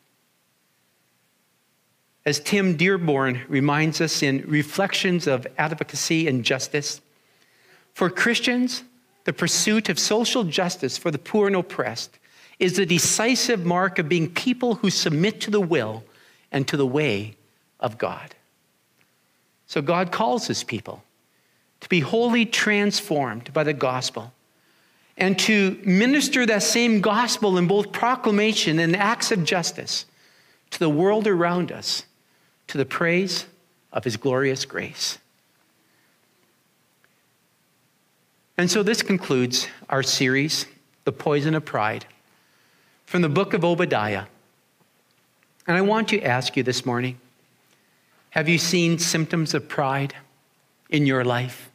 As 2.27 2.41
Tim 2.41 2.77
Dearborn 2.77 3.43
reminds 3.49 4.01
us 4.01 4.23
in 4.23 4.45
Reflections 4.47 5.27
of 5.27 5.47
Advocacy 5.59 6.27
and 6.27 6.45
Justice, 6.45 7.03
for 7.93 8.09
Christians, 8.09 8.83
the 9.25 9.33
pursuit 9.33 9.89
of 9.89 9.99
social 9.99 10.45
justice 10.45 10.97
for 10.97 11.11
the 11.11 11.19
poor 11.19 11.47
and 11.47 11.57
oppressed 11.57 12.19
is 12.59 12.77
the 12.77 12.87
decisive 12.87 13.65
mark 13.65 13.99
of 13.99 14.09
being 14.09 14.33
people 14.33 14.77
who 14.77 14.91
submit 14.91 15.41
to 15.43 15.51
the 15.51 15.61
will 15.61 16.05
and 16.53 16.67
to 16.69 16.77
the 16.77 16.87
way 16.87 17.37
of 17.81 17.99
God. 17.99 18.35
So 19.67 19.83
God 19.83 20.13
calls 20.13 20.47
his 20.47 20.63
people 20.63 21.03
to 21.81 21.89
be 21.89 22.01
wholly 22.01 22.47
transformed 22.47 23.53
by 23.53 23.65
the 23.65 23.73
gospel 23.73 24.33
and 25.17 25.39
to 25.41 25.81
minister 25.85 26.45
that 26.47 26.63
same 26.63 27.01
gospel 27.01 27.57
in 27.57 27.67
both 27.67 27.93
proclamation 27.93 28.79
and 28.79 28.97
acts 28.97 29.31
of 29.31 29.45
justice 29.45 30.07
to 30.71 30.79
the 30.79 30.89
world 30.89 31.27
around 31.27 31.71
us 31.71 32.05
to 32.67 32.79
the 32.79 32.85
praise 32.85 33.47
of 33.93 34.05
his 34.05 34.17
glorious 34.17 34.65
grace. 34.65 35.19
And 38.57 38.71
so 38.71 38.83
this 38.83 39.03
concludes 39.03 39.69
our 39.89 40.03
series, 40.03 40.67
The 41.05 41.13
Poison 41.13 41.55
of 41.55 41.65
Pride, 41.65 42.07
from 43.05 43.23
the 43.23 43.29
book 43.29 43.53
of 43.53 43.65
Obadiah. 43.65 44.25
And 45.67 45.77
I 45.77 45.81
want 45.81 46.09
to 46.09 46.23
ask 46.23 46.57
you 46.57 46.63
this 46.63 46.85
morning 46.85 47.19
have 48.31 48.49
you 48.49 48.59
seen 48.59 48.99
symptoms 48.99 49.55
of 49.55 49.69
pride 49.69 50.15
in 50.91 51.07
your 51.07 51.25
life? 51.25 51.71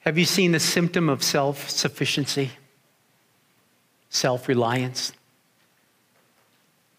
Have 0.00 0.16
you 0.16 0.24
seen 0.24 0.52
the 0.52 0.60
symptom 0.60 1.08
of 1.08 1.22
self 1.22 1.68
sufficiency, 1.68 2.52
self 4.08 4.48
reliance? 4.48 5.12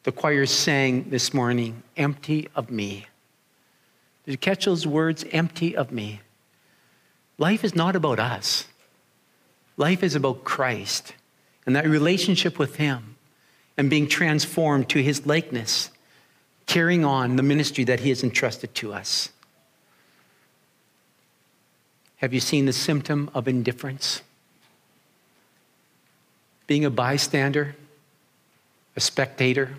The 0.03 0.11
choir 0.11 0.45
sang 0.45 1.09
this 1.09 1.33
morning, 1.33 1.83
Empty 1.97 2.47
of 2.55 2.71
Me. 2.71 3.05
Did 4.25 4.31
you 4.31 4.37
catch 4.37 4.65
those 4.65 4.85
words, 4.85 5.25
empty 5.31 5.75
of 5.75 5.91
me? 5.91 6.21
Life 7.37 7.63
is 7.63 7.75
not 7.75 7.95
about 7.95 8.19
us. 8.19 8.67
Life 9.77 10.03
is 10.03 10.15
about 10.15 10.43
Christ 10.43 11.13
and 11.65 11.75
that 11.75 11.87
relationship 11.87 12.59
with 12.59 12.75
Him 12.75 13.15
and 13.77 13.89
being 13.89 14.07
transformed 14.07 14.89
to 14.89 15.01
His 15.01 15.25
likeness, 15.25 15.89
carrying 16.67 17.03
on 17.03 17.35
the 17.35 17.43
ministry 17.43 17.83
that 17.85 18.01
He 18.01 18.09
has 18.09 18.23
entrusted 18.23 18.75
to 18.75 18.93
us. 18.93 19.29
Have 22.21 22.35
you 22.35 22.39
seen 22.39 22.67
the 22.67 22.73
symptom 22.73 23.31
of 23.33 23.47
indifference? 23.47 24.21
Being 26.67 26.85
a 26.85 26.91
bystander, 26.91 27.75
a 28.95 28.99
spectator 28.99 29.75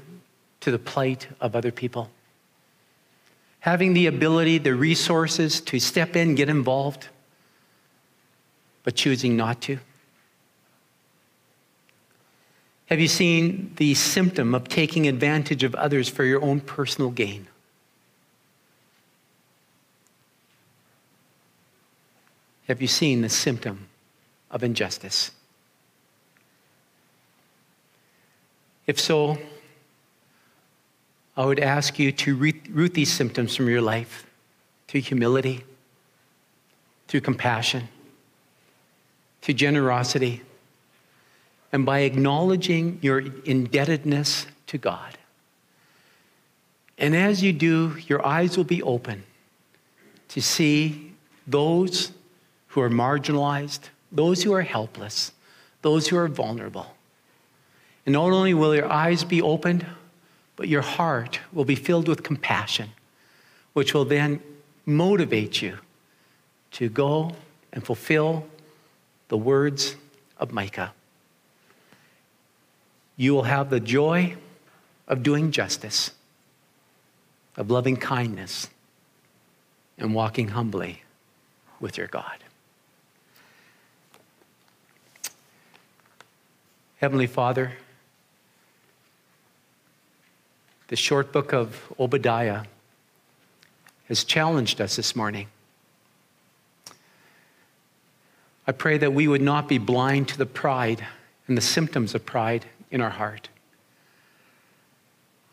to 0.58 0.72
the 0.72 0.78
plight 0.78 1.28
of 1.40 1.54
other 1.54 1.70
people. 1.70 2.10
Having 3.60 3.94
the 3.94 4.06
ability, 4.06 4.58
the 4.58 4.74
resources 4.74 5.60
to 5.60 5.78
step 5.78 6.16
in, 6.16 6.34
get 6.34 6.48
involved, 6.48 7.10
but 8.82 8.96
choosing 8.96 9.36
not 9.36 9.60
to. 9.62 9.78
Have 12.86 12.98
you 12.98 13.06
seen 13.06 13.72
the 13.76 13.94
symptom 13.94 14.52
of 14.52 14.68
taking 14.68 15.06
advantage 15.06 15.62
of 15.62 15.76
others 15.76 16.08
for 16.08 16.24
your 16.24 16.42
own 16.42 16.60
personal 16.60 17.12
gain? 17.12 17.46
Have 22.72 22.80
you 22.80 22.88
seen 22.88 23.20
the 23.20 23.28
symptom 23.28 23.86
of 24.50 24.64
injustice? 24.64 25.30
If 28.86 28.98
so, 28.98 29.36
I 31.36 31.44
would 31.44 31.60
ask 31.60 31.98
you 31.98 32.12
to 32.12 32.34
root 32.34 32.94
these 32.94 33.12
symptoms 33.12 33.54
from 33.54 33.68
your 33.68 33.82
life 33.82 34.24
through 34.88 35.02
humility, 35.02 35.64
through 37.08 37.20
compassion, 37.20 37.88
through 39.42 39.52
generosity, 39.52 40.40
and 41.74 41.84
by 41.84 41.98
acknowledging 41.98 43.00
your 43.02 43.18
indebtedness 43.44 44.46
to 44.68 44.78
God. 44.78 45.18
And 46.96 47.14
as 47.14 47.42
you 47.42 47.52
do, 47.52 47.98
your 48.06 48.26
eyes 48.26 48.56
will 48.56 48.64
be 48.64 48.82
open 48.82 49.24
to 50.28 50.40
see 50.40 51.12
those 51.46 52.12
who 52.72 52.80
are 52.80 52.88
marginalized, 52.88 53.80
those 54.10 54.42
who 54.42 54.52
are 54.54 54.62
helpless, 54.62 55.32
those 55.82 56.08
who 56.08 56.16
are 56.16 56.28
vulnerable. 56.28 56.94
And 58.06 58.14
not 58.14 58.30
only 58.30 58.54
will 58.54 58.74
your 58.74 58.90
eyes 58.90 59.24
be 59.24 59.42
opened, 59.42 59.84
but 60.56 60.68
your 60.68 60.80
heart 60.80 61.40
will 61.52 61.66
be 61.66 61.74
filled 61.74 62.08
with 62.08 62.22
compassion, 62.22 62.90
which 63.74 63.92
will 63.92 64.06
then 64.06 64.40
motivate 64.86 65.60
you 65.60 65.78
to 66.72 66.88
go 66.88 67.32
and 67.74 67.84
fulfill 67.84 68.46
the 69.28 69.36
words 69.36 69.96
of 70.38 70.50
Micah. 70.50 70.94
You 73.18 73.34
will 73.34 73.42
have 73.42 73.68
the 73.68 73.80
joy 73.80 74.36
of 75.06 75.22
doing 75.22 75.52
justice, 75.52 76.12
of 77.54 77.70
loving 77.70 77.98
kindness, 77.98 78.70
and 79.98 80.14
walking 80.14 80.48
humbly 80.48 81.02
with 81.80 81.98
your 81.98 82.06
God. 82.06 82.38
Heavenly 87.02 87.26
Father, 87.26 87.72
the 90.86 90.94
short 90.94 91.32
book 91.32 91.52
of 91.52 91.92
Obadiah 91.98 92.62
has 94.06 94.22
challenged 94.22 94.80
us 94.80 94.94
this 94.94 95.16
morning. 95.16 95.48
I 98.68 98.70
pray 98.70 98.98
that 98.98 99.12
we 99.12 99.26
would 99.26 99.42
not 99.42 99.66
be 99.66 99.78
blind 99.78 100.28
to 100.28 100.38
the 100.38 100.46
pride 100.46 101.04
and 101.48 101.56
the 101.56 101.60
symptoms 101.60 102.14
of 102.14 102.24
pride 102.24 102.66
in 102.92 103.00
our 103.00 103.10
heart. 103.10 103.48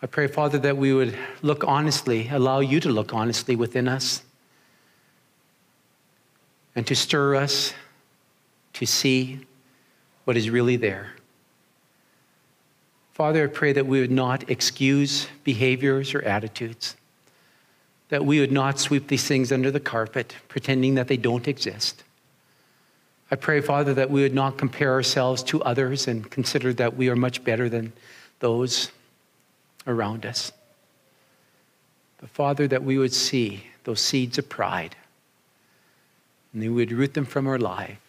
I 0.03 0.05
pray, 0.05 0.27
Father, 0.27 0.59
that 0.59 0.77
we 0.77 0.93
would 0.93 1.17
look 1.41 1.63
honestly, 1.63 2.29
allow 2.29 2.59
you 2.59 2.79
to 2.79 2.89
look 2.89 3.11
honestly 3.11 3.55
within 3.55 3.87
us 3.87 4.21
and 6.75 6.85
to 6.85 6.95
stir 6.95 7.33
us 7.33 7.73
to 8.73 8.85
see 8.85 9.47
what 10.25 10.37
is 10.37 10.51
really 10.51 10.75
there. 10.75 11.15
Father, 13.19 13.43
I 13.43 13.47
pray 13.47 13.73
that 13.73 13.85
we 13.85 13.99
would 13.99 14.11
not 14.11 14.49
excuse 14.49 15.27
behaviors 15.43 16.13
or 16.13 16.21
attitudes, 16.21 16.95
that 18.07 18.23
we 18.23 18.39
would 18.39 18.53
not 18.53 18.79
sweep 18.79 19.09
these 19.09 19.27
things 19.27 19.51
under 19.51 19.71
the 19.71 19.79
carpet, 19.81 20.37
pretending 20.47 20.95
that 20.95 21.09
they 21.09 21.17
don't 21.17 21.45
exist. 21.45 22.05
I 23.29 23.35
pray, 23.35 23.59
Father, 23.59 23.93
that 23.93 24.09
we 24.09 24.21
would 24.21 24.33
not 24.33 24.57
compare 24.57 24.93
ourselves 24.93 25.43
to 25.43 25.61
others 25.63 26.07
and 26.07 26.31
consider 26.31 26.71
that 26.75 26.95
we 26.95 27.09
are 27.09 27.15
much 27.17 27.43
better 27.43 27.67
than 27.67 27.91
those 28.39 28.89
around 29.85 30.25
us. 30.25 30.53
But, 32.21 32.29
Father, 32.29 32.69
that 32.69 32.85
we 32.85 32.97
would 32.97 33.13
see 33.13 33.65
those 33.83 33.99
seeds 33.99 34.37
of 34.37 34.47
pride 34.47 34.95
and 36.53 36.61
we 36.61 36.69
would 36.69 36.93
root 36.93 37.15
them 37.15 37.25
from 37.25 37.47
our 37.47 37.59
life 37.59 37.99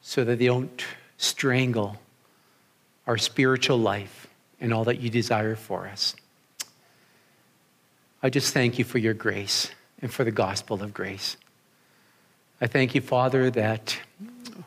so 0.00 0.24
that 0.24 0.38
they 0.38 0.46
don't 0.46 0.86
strangle 1.18 1.98
our 3.06 3.18
spiritual 3.18 3.78
life 3.78 4.26
and 4.60 4.72
all 4.72 4.84
that 4.84 5.00
you 5.00 5.10
desire 5.10 5.56
for 5.56 5.86
us. 5.86 6.14
I 8.22 8.30
just 8.30 8.54
thank 8.54 8.78
you 8.78 8.84
for 8.84 8.98
your 8.98 9.14
grace 9.14 9.70
and 10.00 10.12
for 10.12 10.24
the 10.24 10.30
gospel 10.30 10.82
of 10.82 10.94
grace. 10.94 11.36
I 12.60 12.66
thank 12.66 12.94
you, 12.94 13.00
Father, 13.00 13.50
that 13.50 13.98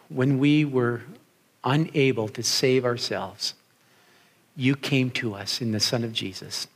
when 0.09 0.37
we 0.37 0.65
were 0.65 1.01
unable 1.63 2.27
to 2.29 2.43
save 2.43 2.85
ourselves, 2.85 3.55
you 4.55 4.75
came 4.75 5.09
to 5.11 5.33
us 5.33 5.61
in 5.61 5.71
the 5.71 5.79
Son 5.79 6.03
of 6.03 6.13
Jesus. 6.13 6.67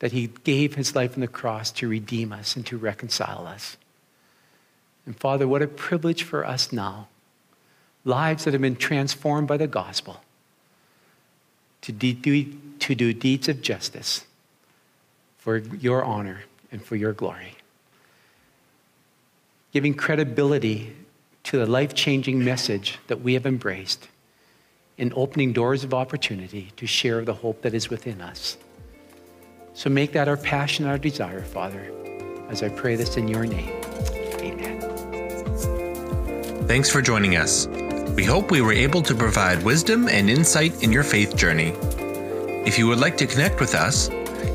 That 0.00 0.12
he 0.12 0.30
gave 0.42 0.74
his 0.74 0.96
life 0.96 1.14
on 1.14 1.20
the 1.20 1.28
cross 1.28 1.70
to 1.72 1.86
redeem 1.86 2.32
us 2.32 2.56
and 2.56 2.66
to 2.66 2.76
reconcile 2.76 3.46
us. 3.46 3.76
And 5.06 5.16
Father, 5.16 5.46
what 5.46 5.62
a 5.62 5.68
privilege 5.68 6.22
for 6.24 6.44
us 6.44 6.72
now 6.72 7.08
lives 8.04 8.44
that 8.44 8.52
have 8.52 8.62
been 8.62 8.76
transformed 8.76 9.48
by 9.48 9.56
the 9.56 9.66
gospel 9.66 10.22
to, 11.82 11.92
do, 11.92 12.46
to 12.78 12.94
do 12.94 13.12
deeds 13.12 13.48
of 13.48 13.60
justice 13.62 14.24
for 15.38 15.58
your 15.58 16.04
honor 16.04 16.42
and 16.70 16.82
for 16.84 16.96
your 16.96 17.12
glory. 17.12 17.56
Giving 19.72 19.94
credibility 19.94 20.94
to 21.44 21.58
the 21.58 21.66
life 21.66 21.94
changing 21.94 22.44
message 22.44 22.98
that 23.08 23.20
we 23.20 23.34
have 23.34 23.46
embraced 23.46 24.08
and 24.98 25.12
opening 25.16 25.52
doors 25.52 25.82
of 25.84 25.92
opportunity 25.92 26.72
to 26.76 26.86
share 26.86 27.24
the 27.24 27.34
hope 27.34 27.62
that 27.62 27.74
is 27.74 27.88
within 27.88 28.20
us. 28.20 28.56
So 29.74 29.90
make 29.90 30.12
that 30.12 30.28
our 30.28 30.36
passion, 30.36 30.86
our 30.86 30.98
desire, 30.98 31.42
Father, 31.42 31.90
as 32.48 32.62
I 32.62 32.68
pray 32.68 32.94
this 32.94 33.16
in 33.16 33.26
your 33.26 33.46
name. 33.46 33.72
Amen. 34.40 34.80
Thanks 36.68 36.90
for 36.90 37.02
joining 37.02 37.36
us. 37.36 37.66
We 38.14 38.24
hope 38.24 38.50
we 38.50 38.60
were 38.60 38.72
able 38.72 39.00
to 39.02 39.14
provide 39.14 39.62
wisdom 39.62 40.06
and 40.08 40.28
insight 40.28 40.82
in 40.82 40.92
your 40.92 41.02
faith 41.02 41.34
journey. 41.34 41.72
If 42.66 42.78
you 42.78 42.86
would 42.88 43.00
like 43.00 43.16
to 43.16 43.26
connect 43.26 43.58
with 43.58 43.74
us, 43.74 44.10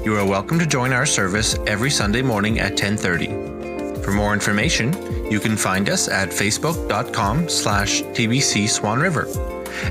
you 0.06 0.16
are 0.16 0.26
welcome 0.26 0.60
to 0.60 0.66
join 0.68 0.94
our 0.94 1.08
service 1.08 1.58
every 1.66 1.90
Sunday 1.90 2.22
morning 2.22 2.60
at 2.60 2.78
10:30. 2.78 4.04
For 4.04 4.12
more 4.12 4.34
information, 4.34 4.94
you 5.32 5.40
can 5.40 5.58
find 5.58 5.90
us 5.90 6.08
at 6.08 6.30
facebook.com 6.30 7.50
slash 7.50 8.04
tbc 8.14 8.70
swan 8.70 9.00
river. 9.00 9.28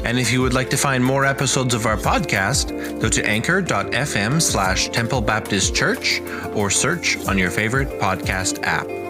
And 0.05 0.19
if 0.19 0.33
you 0.33 0.43
would 0.43 0.55
like 0.55 0.71
to 0.71 0.77
find 0.77 1.05
more 1.05 1.25
episodes 1.25 1.75
of 1.75 1.87
our 1.87 1.97
podcast, 1.97 2.71
go 3.01 3.09
to 3.09 3.27
anchor.fm 3.27 4.41
slash 4.41 4.89
temple 4.91 5.21
baptist 5.21 5.75
church 5.75 6.23
or 6.55 6.71
search 6.71 7.19
on 7.27 7.37
your 7.37 7.51
favorite 7.51 7.91
podcast 8.01 8.63
app. 8.63 9.06